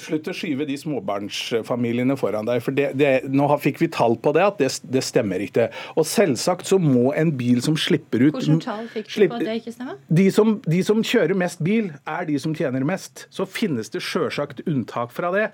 Slutt 0.00 0.28
å 0.30 0.34
skyve 0.36 0.64
de 0.68 0.76
småbarnsfamiliene 0.78 2.14
foran 2.18 2.46
deg. 2.46 2.62
for 2.64 2.74
det, 2.76 2.92
det, 2.98 3.10
Nå 3.30 3.48
fikk 3.60 3.80
vi 3.82 3.90
tall 3.92 4.16
på 4.22 4.32
det, 4.36 4.44
at 4.46 4.60
det, 4.62 4.70
det, 4.86 5.02
stemmer 5.04 5.42
ikke. 5.42 5.68
Og 5.98 6.06
selvsagt 6.08 6.70
så 6.70 6.78
må 6.80 7.10
en 7.18 7.32
bil 7.36 7.58
som 7.64 7.76
slipper 7.78 8.22
ut 8.22 8.38
Hvilke 8.38 8.60
tall 8.62 8.86
fikk 8.92 9.09
på 9.10 9.36
at 9.36 9.44
det 9.44 9.56
ikke 9.60 9.72
stemmer? 9.74 9.98
De 10.20 10.26
som, 10.34 10.52
de 10.64 10.80
som 10.86 11.02
kjører 11.04 11.36
mest 11.38 11.62
bil, 11.66 11.90
er 12.08 12.26
de 12.28 12.38
som 12.42 12.54
tjener 12.56 12.84
mest. 12.86 13.26
Så 13.34 13.46
finnes 13.48 13.90
det 13.92 14.02
sjølsagt 14.04 14.62
unntak 14.70 15.12
fra 15.14 15.32
det. 15.34 15.46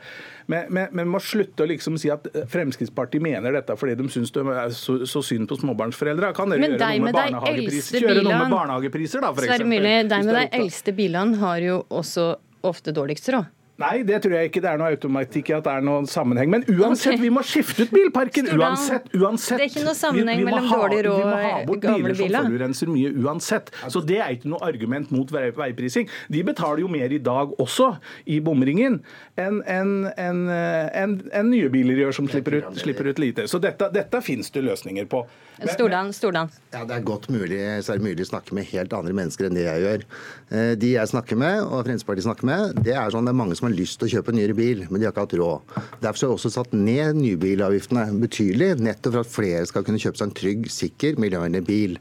Men, 0.52 0.68
men, 0.70 0.92
men 0.96 1.10
må 1.10 1.20
slutte 1.24 1.64
å 1.64 1.70
liksom 1.70 1.96
si 2.00 2.12
at 2.12 2.28
Fremskrittspartiet 2.52 3.24
mener 3.24 3.56
dette 3.56 3.76
fordi 3.78 3.96
de 3.98 4.08
syns 4.12 4.34
det 4.34 4.44
er 4.52 4.74
så, 4.76 5.00
så 5.08 5.24
synd 5.24 5.48
på 5.50 5.58
småbarnsforeldre. 5.62 6.32
Kan 6.36 6.52
dere 6.52 6.72
gjøre 6.76 6.78
noe 6.78 7.08
med 7.08 7.18
barnehagepriser? 7.18 8.00
Kjøre 8.04 8.22
noe 8.22 8.40
med 8.44 8.56
barnehagepriser, 8.56 9.24
da, 9.24 9.32
f.eks. 9.34 9.50
Sverre 9.50 9.68
Myrli, 9.72 9.96
de 10.10 10.22
med 10.28 10.40
de 10.42 10.46
eldste 10.60 10.96
bilene 10.96 11.40
har 11.42 11.62
jo 11.64 11.82
også 11.88 12.34
ofte 12.66 12.94
dårligst 12.94 13.30
råd. 13.34 13.52
Nei, 13.76 13.98
det 14.08 14.22
tror 14.24 14.32
jeg 14.38 14.48
ikke 14.48 14.60
det 14.64 14.70
er 14.70 14.78
noe 14.80 14.88
automatikk 14.94 15.50
i 15.50 15.54
at 15.58 15.66
det 15.66 15.72
er 15.76 15.82
noen 15.84 16.06
sammenheng. 16.08 16.48
Men 16.48 16.62
uansett, 16.72 17.18
vi 17.20 17.28
må 17.28 17.42
skifte 17.44 17.84
ut 17.84 17.90
bilparken! 17.92 18.46
Uansett, 18.56 19.10
uansett. 19.12 19.58
det 19.60 19.66
er 19.66 19.72
ikke 19.74 19.82
noe 19.84 19.92
sammenheng 19.98 20.38
vi, 20.40 20.46
vi 20.46 20.48
mellom 20.48 20.70
dårlig 20.70 21.02
råd 21.04 21.18
Vi 21.20 21.26
må 21.28 21.40
ha 21.42 21.58
bort 21.68 21.82
gamle 21.84 22.00
biler 22.00 22.16
som 22.16 22.24
biler. 22.24 22.46
forurenser 22.48 22.92
mye 22.94 23.10
uansett. 23.20 23.68
Så 23.92 24.00
det 24.08 24.16
er 24.24 24.32
ikke 24.38 24.48
noe 24.48 24.62
argument 24.64 25.12
mot 25.12 25.28
vei- 25.34 25.50
veiprising. 25.58 26.08
De 26.32 26.40
betaler 26.48 26.80
jo 26.86 26.88
mer 26.88 27.12
i 27.12 27.18
dag 27.20 27.52
også 27.60 27.90
i 28.32 28.38
bomringen 28.40 29.02
enn 29.36 29.60
en, 29.68 29.92
en, 30.16 30.40
en, 30.48 30.88
enn- 30.96 31.28
enn 31.36 31.50
nye 31.52 31.68
biler 31.68 32.00
gjør 32.00 32.16
som 32.22 32.30
slipper 32.32 32.56
ut, 32.62 32.80
slipper 32.80 33.10
ut 33.12 33.20
lite. 33.20 33.44
Så 33.52 33.60
dette, 33.60 33.90
dette 33.92 34.22
fins 34.24 34.48
det 34.56 34.64
løsninger 34.64 35.04
på. 35.12 35.20
Stordalen, 35.68 36.12
Stordalen. 36.16 36.48
Ja, 36.72 36.82
Det 36.88 36.96
er 36.96 37.04
godt 37.04 37.28
mulig 37.32 37.60
så 37.84 37.92
er 37.94 38.00
det 38.00 38.08
mulig 38.08 38.24
å 38.24 38.28
snakke 38.32 38.56
med 38.56 38.64
helt 38.72 38.92
andre 38.96 39.12
mennesker 39.16 39.50
enn 39.50 39.56
det 39.56 39.68
jeg 39.68 39.84
gjør. 39.84 40.08
Eh, 40.48 40.72
De 40.80 40.90
jeg 40.96 41.12
snakker 41.12 41.36
med, 41.40 41.60
og 41.64 41.84
Fremskrittspartiet 41.84 42.26
snakker 42.28 42.48
med, 42.48 42.80
det 42.84 42.96
er 42.96 43.12
sånn 43.12 43.24
det 43.28 43.32
er 43.36 43.40
mange 43.44 43.56
som 43.56 43.65
har 43.68 43.76
lyst 43.76 44.00
til 44.00 44.08
å 44.08 44.12
kjøpe 44.16 44.32
en 44.32 44.38
nyere 44.40 44.56
bil, 44.56 44.84
men 44.88 45.00
de 45.00 45.08
har 45.08 45.14
ikke 45.14 45.26
hatt 45.26 45.36
råd. 45.40 45.74
Derfor 46.02 46.26
har 46.26 46.32
vi 46.32 46.38
også 46.38 46.52
satt 46.54 46.74
ned 46.76 47.20
nybilavgiftene 47.20 48.06
betydelig, 48.22 48.70
nettopp 48.82 49.16
for 49.16 49.22
at 49.24 49.32
flere 49.32 49.66
skal 49.68 49.86
kunne 49.86 50.00
kjøpe 50.02 50.20
seg 50.20 50.28
en 50.30 50.36
trygg, 50.40 50.68
sikker, 50.72 51.20
miljøvennlig 51.22 51.62
bil. 51.66 51.98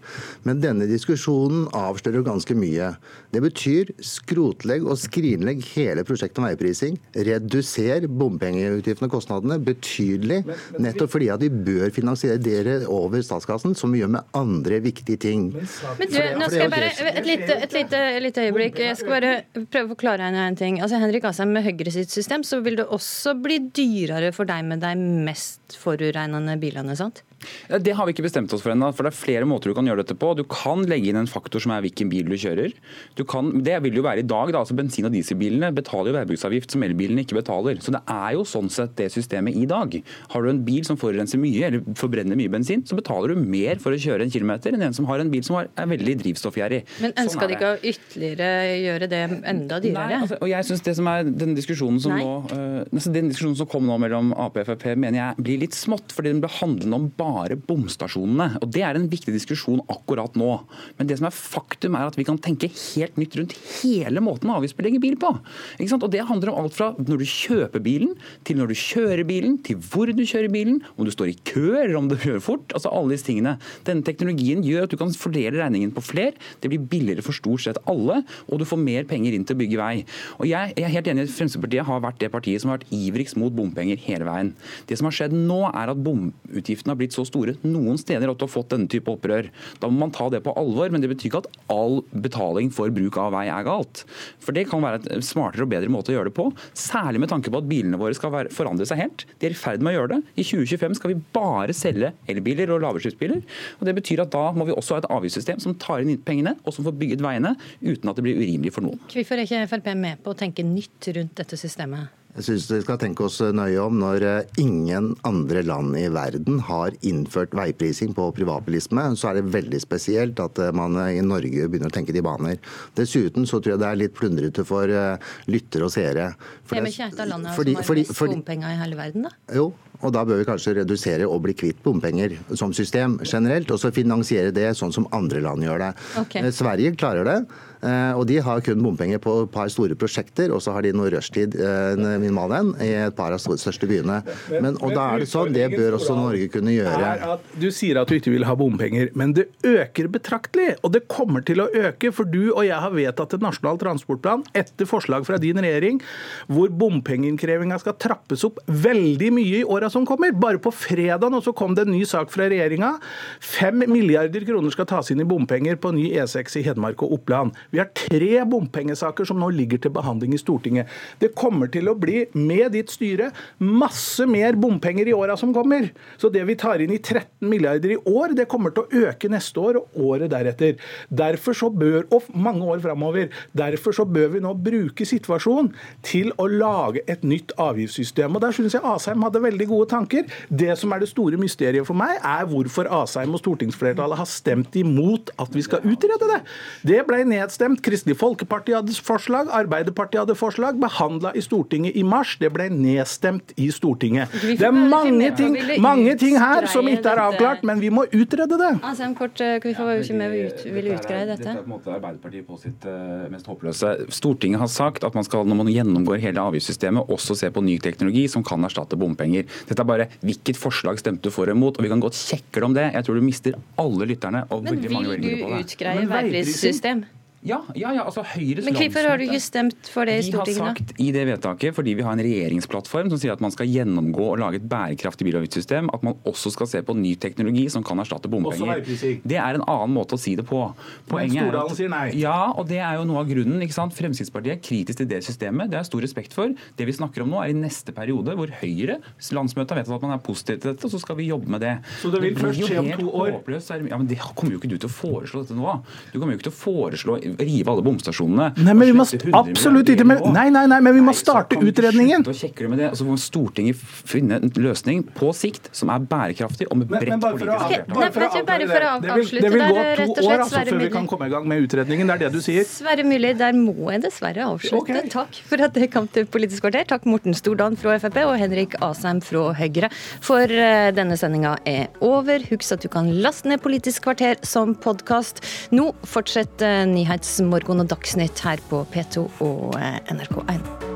Men 0.48 0.62
denne 0.64 0.88
diskusjonen 0.90 1.68
avslører 1.76 2.26
ganske 2.26 2.58
mye. 2.58 2.92
Det 3.34 3.42
betyr 3.44 3.92
skrotlegg 4.06 4.86
og 4.88 5.00
skrinlegg 5.02 5.64
hele 5.74 6.06
prosjektet 6.08 6.42
om 6.42 6.48
veiprising. 6.48 7.00
Reduser 7.28 8.08
bompengeutgiftene 8.08 9.10
og 9.10 9.16
kostnadene 9.18 9.60
betydelig, 9.66 10.42
nettopp 10.82 11.14
fordi 11.16 11.32
at 11.34 11.44
vi 11.44 11.52
bør 11.52 11.92
finansiere 11.96 12.40
dere 12.42 12.78
over 12.92 13.24
statskassen, 13.26 13.76
som 13.78 13.94
vi 13.94 14.04
gjør 14.04 14.14
med 14.18 14.38
andre 14.38 14.80
viktige 14.84 15.20
ting. 15.22 15.50
Men 15.56 16.12
du, 16.12 16.20
nå 16.40 16.50
skal 16.50 16.66
jeg 16.66 16.74
bare, 16.74 16.92
et 17.12 17.28
lite, 17.28 17.60
et 17.66 17.76
lite, 17.76 18.02
et 18.18 18.24
lite 18.24 18.46
øyeblikk. 18.48 18.80
Jeg 18.86 19.00
skal 19.00 19.16
bare 19.16 19.34
prøve 19.72 19.90
å 19.90 19.94
forklare 19.96 20.30
henne 20.30 20.46
en 20.52 20.60
ting. 20.60 20.80
Altså 20.84 21.00
Henrik 21.02 21.28
Asheim, 21.28 21.55
med 21.56 21.66
Høyre 21.66 21.94
sitt 21.94 22.12
system 22.14 22.44
så 22.46 22.60
vil 22.66 22.80
det 22.80 22.88
også 22.92 23.36
bli 23.40 23.60
dyrere 23.76 24.32
for 24.36 24.48
deg 24.50 24.66
med 24.68 24.84
de 24.84 24.94
mest 25.26 25.78
forurensende 25.80 26.58
bilene, 26.62 26.98
sant? 27.00 27.24
Det 27.70 27.94
har 27.96 28.08
vi 28.08 28.16
ikke 28.16 28.26
bestemt 28.26 28.54
oss 28.56 28.64
for 28.64 28.74
ennå. 28.74 28.92
For 28.96 29.06
det 29.06 29.14
er 29.14 29.18
flere 29.18 29.48
måter 29.50 29.72
du 29.72 29.76
kan 29.78 29.88
gjøre 29.88 30.04
dette 30.04 30.18
på. 30.20 30.32
Du 30.38 30.44
kan 30.50 30.84
legge 30.90 31.12
inn 31.12 31.20
en 31.20 31.30
faktor 31.30 31.64
som 31.64 31.74
er 31.76 31.84
hvilken 31.86 32.10
bil 32.12 32.30
du 32.30 32.36
kjører. 32.40 32.74
Du 33.18 33.24
kan, 33.28 33.52
det 33.66 33.78
vil 33.86 34.00
jo 34.00 34.06
være 34.06 34.24
i 34.24 34.28
dag. 34.28 34.52
da, 34.54 34.62
altså 34.62 34.78
Bensin- 34.78 35.08
og 35.08 35.14
dieselbilene 35.14 35.72
betaler 35.76 36.12
jo 36.12 36.18
veibruksavgift 36.20 36.76
som 36.76 36.86
elbilene 36.86 37.26
ikke 37.26 37.40
betaler. 37.40 37.82
Så 37.84 37.94
det 37.96 38.02
er 38.12 38.36
jo 38.38 38.46
sånn 38.48 38.72
sett 38.74 38.96
det 39.00 39.12
systemet 39.14 39.58
i 39.58 39.68
dag. 39.70 39.98
Har 40.34 40.46
du 40.46 40.52
en 40.52 40.64
bil 40.66 40.86
som 40.88 41.00
forurenser 41.00 41.42
mye, 41.42 41.70
eller 41.70 41.86
forbrenner 42.00 42.40
mye 42.40 42.52
bensin, 42.52 42.86
så 42.88 42.98
betaler 42.98 43.34
du 43.34 43.44
mer 43.44 43.82
for 43.84 43.96
å 43.96 44.00
kjøre 44.00 44.26
en 44.26 44.34
kilometer 44.34 44.76
enn 44.76 44.88
en 44.88 44.96
som 44.96 45.08
har 45.10 45.24
en 45.24 45.32
bil 45.32 45.44
som 45.46 45.60
er 45.62 45.92
veldig 45.92 46.18
drivstoffgjerrig. 46.24 46.82
Men 47.04 47.16
ønska 47.26 47.42
sånn 47.42 47.52
de 47.52 47.58
ikke 47.58 47.74
å 47.74 47.80
ytterligere 47.92 48.50
gjøre 48.82 49.10
det 49.12 49.24
enda 49.52 49.80
dyrere? 49.84 50.10
Nei, 50.16 50.22
altså, 50.22 50.40
og 50.42 50.52
jeg 50.52 50.70
synes 50.70 50.86
det 50.86 50.96
som 51.00 51.12
er 51.12 51.28
den 51.28 51.56
diskusjonen 51.58 52.02
som 52.04 52.16
nå 52.16 52.32
øh, 52.56 53.02
Den 53.16 53.30
diskusjonen 53.30 53.58
som 53.60 53.70
kom 53.70 53.86
nå 53.88 53.98
mellom 54.02 54.32
Ap 54.40 54.58
og 54.60 54.68
Frp, 54.68 54.88
mener 55.00 55.20
jeg 55.20 55.46
blir 55.46 55.62
litt 55.66 55.78
smått. 55.78 56.14
fordi 56.16 56.32
den 56.34 56.42
ble 56.44 56.52
handlende 56.60 57.00
om 57.00 57.08
bare 57.18 57.25
bomstasjonene. 57.68 58.60
og 58.62 58.72
Det 58.72 58.84
er 58.86 58.98
en 58.98 59.10
viktig 59.10 59.34
diskusjon 59.34 59.82
akkurat 59.92 60.36
nå. 60.36 60.52
Men 60.98 61.08
det 61.10 61.20
som 61.20 61.28
er 61.30 61.36
faktum 61.36 61.96
er 61.96 62.08
at 62.08 62.18
vi 62.18 62.26
kan 62.28 62.38
tenke 62.38 62.70
helt 62.70 63.18
nytt 63.18 63.36
rundt 63.40 63.56
hele 63.82 64.24
måten 64.24 64.52
å 64.52 64.60
avgiftsbelegge 64.60 65.02
bil 65.02 65.18
på. 65.22 65.32
Og 65.36 66.12
Det 66.12 66.26
handler 66.28 66.52
om 66.52 66.64
alt 66.64 66.76
fra 66.76 66.92
når 66.98 67.24
du 67.24 67.26
kjøper 67.26 67.82
bilen, 67.84 68.16
til 68.44 68.60
når 68.60 68.72
du 68.72 68.76
kjører 68.76 69.26
bilen, 69.28 69.58
til 69.64 69.78
hvor 69.78 70.12
du 70.12 70.24
kjører 70.24 70.52
bilen, 70.52 70.82
om 70.98 71.06
du 71.06 71.12
står 71.12 71.32
i 71.32 71.40
kø 71.48 71.80
eller 71.82 71.96
om 71.98 72.10
du 72.10 72.16
kjører 72.16 72.44
fort. 72.44 72.74
altså 72.74 72.92
alle 72.92 73.16
disse 73.16 73.26
tingene. 73.26 73.58
Denne 73.88 74.06
teknologien 74.06 74.64
gjør 74.66 74.86
at 74.86 74.94
du 74.94 74.98
kan 74.98 75.14
fordele 75.16 75.62
regningen 75.62 75.94
på 75.96 76.04
flere. 76.04 76.36
Det 76.62 76.70
blir 76.70 76.84
billigere 76.84 77.26
for 77.26 77.36
stort 77.36 77.66
sett 77.66 77.80
alle, 77.90 78.22
og 78.50 78.60
du 78.60 78.66
får 78.68 78.82
mer 78.82 79.08
penger 79.10 79.36
inn 79.36 79.46
til 79.46 79.58
å 79.58 79.62
bygge 79.62 79.80
vei. 79.80 80.06
Og 80.40 80.48
jeg 80.50 80.76
er 80.76 80.94
helt 80.94 81.10
enig 81.12 81.26
i 81.26 81.30
at 81.30 81.36
Fremskrittspartiet 81.36 81.88
har 81.88 82.04
vært 82.04 82.22
det 82.22 82.32
partiet 82.34 82.62
som 82.62 82.72
har 82.72 82.82
vært 82.82 82.94
ivrigst 82.96 83.40
mot 83.40 83.54
bompenger 83.56 84.00
hele 84.06 84.28
veien. 84.28 84.54
Det 84.90 85.00
som 85.00 85.10
har 85.10 85.16
skjedd 85.18 85.36
nå, 85.36 85.62
er 85.72 85.92
at 85.92 86.04
bomutgiftene 86.06 86.94
har 86.94 87.00
blitt 87.00 87.15
så 87.16 87.26
store 87.28 87.56
noen 87.64 88.00
steder 88.02 88.32
at 88.32 88.40
du 88.40 88.46
har 88.46 88.52
fått 88.52 88.74
denne 88.74 88.90
type 88.92 89.12
opprør. 89.12 89.50
Da 89.82 89.90
må 89.90 90.04
man 90.04 90.14
ta 90.16 90.28
det 90.34 90.44
på 90.46 90.54
alvor, 90.60 90.92
men 90.94 91.04
det 91.04 91.12
betyr 91.12 91.32
ikke 91.32 91.44
at 91.44 91.50
all 91.74 92.02
betaling 92.12 92.72
for 92.74 92.92
bruk 92.94 93.20
av 93.22 93.34
vei 93.36 93.46
er 93.52 93.66
galt. 93.68 94.04
For 94.44 94.56
det 94.56 94.68
kan 94.70 94.84
være 94.84 95.02
en 95.16 95.26
smartere 95.26 95.66
og 95.66 95.72
bedre 95.74 95.92
måte 95.92 96.14
å 96.14 96.18
gjøre 96.18 96.32
det 96.32 96.38
på, 96.38 96.50
særlig 96.78 97.24
med 97.24 97.32
tanke 97.32 97.54
på 97.54 97.62
at 97.62 97.70
bilene 97.70 98.00
våre 98.02 98.18
skal 98.18 98.34
være, 98.34 98.54
forandre 98.56 98.88
seg 98.90 99.02
helt. 99.02 99.26
De 99.40 99.50
er 99.50 99.56
i 99.56 99.60
ferd 99.60 99.86
med 99.86 99.94
å 99.94 100.00
gjøre 100.00 100.14
det. 100.16 100.22
I 100.36 100.48
2025 100.48 101.00
skal 101.00 101.14
vi 101.14 101.20
bare 101.36 101.76
selge 101.76 102.12
elbiler 102.32 102.74
og 102.76 102.84
lavutslippsbiler. 102.86 103.42
Og 103.80 103.88
det 103.88 103.96
betyr 104.00 104.26
at 104.26 104.34
da 104.36 104.50
må 104.56 104.68
vi 104.68 104.76
også 104.76 104.98
ha 104.98 105.04
et 105.04 105.10
avgiftssystem 105.12 105.62
som 105.64 105.78
tar 105.82 106.04
inn 106.04 106.20
pengene, 106.26 106.58
og 106.64 106.76
som 106.76 106.88
får 106.88 106.98
bygget 107.00 107.26
veiene 107.26 107.56
uten 107.82 108.12
at 108.12 108.20
det 108.20 108.26
blir 108.26 108.42
urimelig 108.42 108.76
for 108.76 108.86
noen. 108.86 109.02
Hvorfor 109.12 109.40
er 109.40 109.48
ikke 109.48 109.66
Frp 109.72 109.92
med 109.98 110.22
på 110.24 110.34
å 110.34 110.38
tenke 110.38 110.66
nytt 110.66 111.12
rundt 111.16 111.36
dette 111.40 111.60
systemet? 111.60 112.25
Jeg 112.36 112.44
syns 112.50 112.66
vi 112.68 112.82
skal 112.84 112.98
tenke 113.00 113.24
oss 113.24 113.38
nøye 113.56 113.80
om 113.80 113.96
når 114.02 114.24
eh, 114.28 114.50
ingen 114.60 115.14
andre 115.24 115.62
land 115.64 115.96
i 115.96 116.10
verden 116.12 116.58
har 116.68 116.92
innført 117.08 117.56
veiprising 117.56 118.12
på 118.18 118.26
privatbilisme, 118.36 119.06
så 119.16 119.30
er 119.30 119.40
det 119.40 119.54
veldig 119.54 119.80
spesielt 119.80 120.42
at 120.44 120.60
eh, 120.60 120.74
man 120.76 120.98
i 121.06 121.22
Norge 121.24 121.70
begynner 121.72 121.88
å 121.88 121.96
tenke 121.96 122.12
de 122.16 122.24
baner. 122.26 122.60
Dessuten 123.00 123.48
så 123.48 123.62
tror 123.62 123.78
jeg 123.78 123.84
det 123.86 123.88
er 123.88 124.02
litt 124.04 124.18
plundrete 124.20 124.68
for 124.68 124.92
eh, 124.92 125.16
lyttere 125.48 125.88
og 125.88 125.96
seere. 125.96 126.34
For 126.68 126.76
Er 126.76 126.84
det- 126.84 126.92
vi 126.92 126.98
ikke 126.98 127.08
et 127.14 127.24
av 127.24 127.32
landene 127.32 127.56
som 127.56 127.72
har 127.72 128.02
mest 128.04 128.20
bompenger 128.20 128.74
i 128.76 128.80
hele 128.84 129.00
verden, 129.00 129.30
da? 129.30 129.36
Jo, 129.56 129.70
og 130.02 130.12
da 130.16 130.24
bør 130.28 130.42
vi 130.42 130.48
kanskje 130.48 130.76
redusere 130.82 131.28
og 131.30 131.42
bli 131.46 131.54
kvitt 131.58 131.84
bompenger 131.86 132.36
som 132.58 132.74
system 132.76 133.20
generelt, 133.24 133.72
og 133.72 133.80
så 133.82 133.92
finansiere 133.96 134.52
det 134.56 134.72
sånn 134.78 134.94
som 134.96 135.08
andre 135.16 135.42
land 135.46 135.64
gjør 135.64 135.80
det. 135.86 135.92
Ok. 136.22 136.36
Eh, 136.42 136.52
Sverige 136.56 136.96
klarer 137.00 137.24
det. 137.28 137.38
eh, 137.86 138.14
Og 138.16 138.26
de 138.28 138.40
har 138.42 138.62
kun 138.62 138.82
bompenger 138.82 139.20
på 139.22 139.44
et 139.44 139.52
par 139.52 139.68
store 139.70 139.96
prosjekter, 139.96 140.52
og 140.54 140.62
så 140.62 140.74
har 140.74 140.82
de 140.82 140.92
noe 140.94 141.10
rushtid 141.14 141.56
eh, 141.56 141.96
minimal 142.20 142.74
i 142.82 142.92
et 143.06 143.16
par 143.16 143.32
av 143.36 143.40
de 143.40 143.58
største 143.62 143.88
byene. 143.90 144.22
Men, 144.50 144.78
og 144.82 144.94
da 144.96 145.06
er 145.16 145.24
det 145.24 145.30
sånn, 145.30 145.54
det 145.54 145.70
bør 145.74 145.98
også 146.00 146.16
Norge 146.18 146.48
kunne 146.54 146.74
gjøre. 146.76 147.38
Du 147.60 147.70
sier 147.72 148.00
at 148.02 148.08
du 148.10 148.16
ikke 148.18 148.34
vil 148.34 148.46
ha 148.48 148.56
bompenger, 148.56 149.10
men 149.16 149.34
det 149.38 149.48
øker 149.66 150.08
betraktelig. 150.14 150.76
Og 150.84 150.92
det 150.96 151.06
kommer 151.12 151.42
til 151.46 151.62
å 151.64 151.68
øke, 151.70 152.12
for 152.16 152.26
du 152.26 152.52
og 152.56 152.64
jeg 152.66 152.78
har 152.80 152.92
vedtatt 152.96 153.34
en 153.38 153.46
nasjonal 153.48 153.78
transportplan 153.82 154.44
etter 154.56 154.88
forslag 154.90 155.26
fra 155.28 155.38
din 155.42 155.58
regjering, 155.62 156.02
hvor 156.48 156.70
bompengeinnkrevinga 156.70 157.78
skal 157.82 157.98
trappes 158.02 158.44
opp 158.48 158.60
veldig 158.68 159.32
mye 159.36 159.62
i 159.62 159.64
åra 159.66 159.85
som 159.94 160.06
kommer. 160.08 160.32
Bare 160.32 160.62
på 160.62 160.72
fredag 160.74 161.34
så 161.44 161.54
kom 161.56 161.76
det 161.76 161.86
en 161.86 161.94
ny 161.94 162.04
sak 162.08 162.32
fra 162.34 162.48
regjeringa. 162.52 162.96
Fem 163.44 163.84
milliarder 163.90 164.46
kroner 164.48 164.74
skal 164.74 164.88
tas 164.90 165.12
inn 165.12 165.22
i 165.24 165.28
bompenger 165.28 165.78
på 165.82 165.92
ny 165.96 166.08
E6 166.16 166.60
i 166.60 166.64
Hedmark 166.68 167.04
og 167.06 167.18
Oppland. 167.20 167.56
Vi 167.74 167.82
har 167.82 167.92
tre 167.96 168.44
bompengesaker 168.50 169.28
som 169.28 169.40
nå 169.42 169.50
ligger 169.56 169.82
til 169.82 169.94
behandling 169.96 170.36
i 170.36 170.42
Stortinget. 170.42 170.92
Det 171.22 171.34
kommer 171.38 171.72
til 171.74 171.90
å 171.92 171.98
bli, 172.00 172.26
med 172.34 172.74
ditt 172.76 172.94
styre, 172.94 173.32
masse 173.60 174.26
mer 174.30 174.58
bompenger 174.60 175.10
i 175.10 175.16
åra 175.16 175.38
som 175.40 175.54
kommer. 175.56 175.90
Så 176.22 176.32
det 176.34 176.46
vi 176.48 176.58
tar 176.60 176.84
inn 176.84 176.94
i 176.96 177.02
13 177.02 177.50
milliarder 177.50 177.96
i 177.96 178.00
år, 178.00 178.36
det 178.38 178.48
kommer 178.52 178.74
til 178.76 178.86
å 178.86 179.06
øke 179.10 179.32
neste 179.32 179.62
år 179.62 179.82
og 179.82 180.00
året 180.12 180.32
deretter. 180.34 180.80
Derfor 181.10 181.58
så 181.58 181.70
bør, 181.74 182.06
og 182.16 182.30
mange 182.34 182.66
år 182.66 182.82
framover, 182.84 183.32
derfor 183.58 183.96
så 183.96 184.06
bør 184.08 184.36
vi 184.36 184.44
nå 184.44 184.54
bruke 184.66 185.08
situasjonen 185.08 185.72
til 186.06 186.32
å 186.42 186.48
lage 186.50 187.04
et 187.12 187.26
nytt 187.28 187.54
avgiftssystem. 187.62 188.36
Og 188.36 188.42
Der 188.46 188.56
syns 188.56 188.76
jeg 188.78 188.86
Asheim 188.86 189.24
hadde 189.26 189.44
veldig 189.44 189.68
gode 189.70 189.75
tanker. 189.90 190.30
Det 190.50 190.78
som 190.80 190.94
er 190.96 191.04
det 191.04 191.10
store 191.12 191.40
mysteriet 191.42 191.86
for 191.88 191.98
meg, 191.98 192.18
er 192.24 192.48
hvorfor 192.50 192.88
Asheim 193.02 193.36
og 193.36 193.42
stortingsflertallet 193.44 194.20
har 194.22 194.30
stemt 194.30 194.76
imot 194.80 195.32
at 195.42 195.52
vi 195.56 195.64
skal 195.66 195.84
utrede 195.84 196.30
det. 196.32 196.40
Det 196.88 197.02
ble 197.08 197.24
nedstemt. 197.28 197.82
Kristelig 197.86 198.18
Folkeparti 198.22 198.76
hadde 198.76 198.96
forslag, 199.06 199.52
Arbeiderpartiet 199.54 200.24
hadde 200.24 200.38
forslag, 200.40 200.80
behandla 200.82 201.34
i 201.36 201.44
Stortinget 201.44 201.98
i 202.00 202.04
mars. 202.08 202.38
Det 202.40 202.52
ble 202.54 202.70
nedstemt 202.72 203.54
i 203.60 203.70
Stortinget. 203.74 204.32
Det 204.42 204.66
er 204.66 204.76
mange 204.76 205.32
ting, 205.38 205.58
med 205.60 205.84
mange 205.84 206.16
ting 206.22 206.40
her 206.40 206.70
som 206.72 206.88
ikke 206.90 207.12
er 207.12 207.24
avklart, 207.26 207.64
men 207.68 207.82
vi 207.84 207.92
må 207.94 208.06
utrede 208.14 208.60
det. 208.62 208.72
Asheim, 208.86 209.16
kort, 209.18 209.36
kan 209.38 209.66
vi 209.66 209.76
få 209.78 209.88
være 209.88 210.04
ikke 210.06 210.20
med 210.20 210.36
og 210.36 210.50
ut, 210.50 210.66
ville 210.76 210.96
utgreie 210.96 211.26
Dette 211.26 211.44
er 211.44 211.56
dette? 211.56 211.56
på 211.66 211.70
en 211.70 211.74
måte 211.76 211.94
Arbeiderpartiet 211.96 212.48
på 212.48 212.58
sitt 212.62 212.86
eh, 212.90 213.28
mest 213.32 213.48
håpløse. 213.50 213.94
Stortinget 214.14 214.62
har 214.62 214.72
sagt 214.72 215.06
at 215.08 215.16
man 215.18 215.26
skal, 215.28 215.46
når 215.50 215.62
man 215.64 215.72
gjennomgår 215.72 216.22
hele 216.24 216.44
avgiftssystemet, 216.44 217.12
også 217.12 217.38
se 217.40 217.52
på 217.54 217.64
ny 217.66 217.78
teknologi 217.84 218.26
som 218.32 218.44
kan 218.46 218.64
erstatte 218.68 219.00
bompenger. 219.00 219.48
Dette 219.66 219.82
er 219.82 219.88
bare 219.90 220.08
hvilket 220.22 220.60
forslag 220.60 221.00
stemte 221.02 221.30
du 221.30 221.34
for 221.34 221.50
og 221.50 221.56
imot, 221.58 221.78
og 221.80 221.84
vi 221.86 221.90
kan 221.92 222.04
godt 222.04 222.18
sjekke 222.20 222.60
det 222.60 222.64
om 222.68 222.74
det. 222.78 222.88
Jeg 222.94 223.06
tror 223.08 223.16
du 223.20 223.26
mister 223.26 223.58
alle 223.82 224.06
lytterne. 224.12 224.46
og 224.50 224.64
Men 224.64 224.76
veldig 224.76 224.92
mange 224.94 225.10
vil 225.10 225.22
velgere 225.22 225.38
du 225.38 225.44
på 225.46 225.50
det. 225.56 225.66
utgreie 225.66 226.08
veiprisssystem? 226.12 227.06
Ja, 227.46 227.60
ja, 227.78 227.92
ja, 227.94 228.04
altså 228.08 228.24
Høyres 228.26 228.66
Men 228.66 228.74
hvorfor 228.74 229.06
har 229.06 229.20
du 229.22 229.24
ikke 229.28 229.42
stemt 229.44 229.90
for 229.94 230.10
det 230.10 230.16
i 230.18 230.24
Stortinget? 230.32 230.56
Vi 230.58 230.62
har 230.66 230.74
sagt 230.80 230.94
i 231.04 231.10
det 231.14 231.26
vedtaket, 231.30 231.76
fordi 231.78 231.94
vi 232.00 232.06
har 232.06 232.16
en 232.18 232.24
regjeringsplattform 232.26 233.12
som 233.14 233.20
sier 233.22 233.36
at 233.36 233.44
man 233.44 233.54
skal 233.54 233.70
gjennomgå 233.70 234.32
og 234.32 234.40
lage 234.42 234.58
et 234.58 234.66
bærekraftig 234.72 235.28
bilavgiftssystem, 235.28 235.92
at 235.94 236.06
man 236.08 236.18
også 236.26 236.50
skal 236.56 236.70
se 236.72 236.82
på 236.88 236.96
ny 236.98 237.14
teknologi 237.22 237.68
som 237.70 237.86
kan 237.86 238.02
erstatte 238.02 238.32
bompenger. 238.34 238.82
Det 239.22 239.38
er 239.38 239.60
en 239.60 239.66
annen 239.70 239.94
måte 239.94 240.18
å 240.18 240.22
si 240.22 240.34
det 240.40 240.48
på. 240.50 240.64
Poenget 241.12 241.38
er 241.44 241.52
Stordalen 241.52 241.72
at- 241.76 241.78
sier 241.78 241.90
nei. 241.94 242.08
Ja, 242.18 242.52
og 242.58 242.66
det 242.68 242.80
er 242.82 242.98
jo 242.98 243.06
noe 243.12 243.22
av 243.22 243.30
grunnen. 243.30 243.62
ikke 243.62 243.78
sant? 243.78 243.94
Fremskrittspartiet 243.94 244.58
er 244.58 244.62
kritisk 244.66 244.98
til 245.04 245.08
det 245.14 245.22
systemet. 245.24 245.70
Det 245.70 245.78
har 245.78 245.84
jeg 245.86 245.92
stor 245.94 246.02
respekt 246.02 246.34
for. 246.34 246.50
Det 246.50 246.86
vi 246.90 246.98
snakker 246.98 247.22
om 247.22 247.30
nå, 247.30 247.44
er 247.46 247.54
i 247.54 247.54
neste 247.54 247.94
periode, 247.94 248.34
hvor 248.36 248.50
Høyre 248.50 248.98
landsmøtet 249.36 249.70
har 249.70 249.84
vedtatt 249.84 249.96
at 249.96 250.02
man 250.02 250.18
er 250.18 250.24
positiv 250.26 250.60
til 250.62 250.74
dette, 250.74 250.84
og 250.86 250.92
så 250.92 251.00
skal 251.00 251.16
vi 251.18 251.30
jobbe 251.30 251.48
med 251.48 251.62
det. 251.62 251.78
Så 252.02 252.10
det 252.12 252.22
vil 252.22 252.34
blir 252.34 252.42
først 252.42 252.66
skje 252.66 252.80
om 252.80 252.92
to 253.06 253.12
år? 253.12 253.32
håpløst. 253.38 253.70
Ja, 253.90 253.98
men 253.98 254.08
Det 254.08 254.18
kommer 254.18 254.54
jo 254.54 254.60
ikke 254.60 254.70
du 254.70 254.78
til 254.78 254.90
å 254.90 254.96
foreslå 254.96 255.46
dette 255.46 255.56
nå. 255.56 255.84
Du 256.12 256.20
kommer 256.20 256.34
jo 256.34 256.40
ikke 256.40 256.50
til 256.50 256.56
å 256.56 256.62
foreslå 256.66 257.35
rive 257.40 257.72
alle 257.72 257.84
bomstasjonene. 257.86 258.52
Nei, 258.66 258.74
men 258.74 258.92
vi 258.92 258.96
må 258.98 259.06
absolutt 259.40 259.92
ikke 259.94 260.08
men. 260.08 260.22
Nei, 260.36 260.48
nei, 260.54 260.66
nei, 260.72 260.80
men 260.84 260.96
vi 260.96 261.04
må 261.04 261.14
Nei, 261.14 261.20
starte 261.20 261.60
utredningen. 261.60 262.26
slutte 262.26 262.66
å 262.66 262.70
med 262.72 262.82
det. 262.82 262.92
Og 262.92 263.00
så 263.00 263.08
må 263.08 263.18
Stortinget 263.22 263.80
finne 263.80 264.40
en 264.42 264.52
løsning 264.62 265.04
på 265.16 265.32
sikt 265.36 265.70
som 265.76 265.92
er 265.94 266.04
bærekraftig 266.06 266.68
og 266.72 266.80
med 266.82 266.92
bredt 266.92 267.16
politisk 267.22 267.46
flertall. 267.46 267.86
bare 267.96 268.12
for 268.12 268.26
å 268.26 268.92
avslutte 268.96 269.46
det 269.46 269.52
vil 269.54 269.64
gå 269.66 269.86
to 270.16 270.28
år 270.28 270.44
altså, 270.44 270.64
før 270.66 270.82
vi 270.82 270.90
kan 270.94 271.08
komme 271.10 271.30
i 271.30 271.34
gang 271.34 271.48
med 271.50 271.66
utredningen. 271.66 272.08
Det 272.08 272.16
er 272.16 272.24
det 272.26 272.32
du 272.36 272.42
sier? 272.44 272.66
Sverre 272.70 273.06
Myrli, 273.08 273.34
der 273.38 273.58
må 273.58 273.92
jeg 273.94 274.04
dessverre 274.06 274.48
avslutte. 274.50 275.04
Takk 275.14 275.40
for 275.50 275.66
at 275.66 275.76
det 275.78 275.90
kom 275.94 276.08
til 276.12 276.28
Politisk 276.36 276.66
kvarter. 276.66 276.88
Takk 276.90 277.06
Morten 277.10 277.36
Stordalen 277.38 277.78
fra 277.80 277.98
Frp 278.02 278.18
og 278.26 278.36
Henrik 278.42 278.76
Asheim 278.84 279.22
fra 279.24 279.52
Høyre. 279.58 279.90
For 280.26 280.50
eh, 280.50 280.90
denne 280.96 281.18
sendinga 281.20 281.56
er 281.70 281.88
over. 282.04 282.44
Husk 282.50 282.76
at 282.76 282.84
du 282.86 282.90
kan 282.92 283.10
laste 283.24 283.50
ned 283.50 283.62
Politisk 283.64 284.06
kvarter 284.08 284.40
som 284.46 284.76
podkast. 284.76 285.42
Nå 285.76 285.92
fortsetter 286.08 286.86
Nyhetsmorgen 287.26 287.82
og 287.82 287.88
Dagsnytt 287.90 288.44
her 288.46 288.62
på 288.70 288.84
P2 288.94 289.26
og 289.42 289.74
eh, 289.82 289.98
NRK1. 290.14 290.95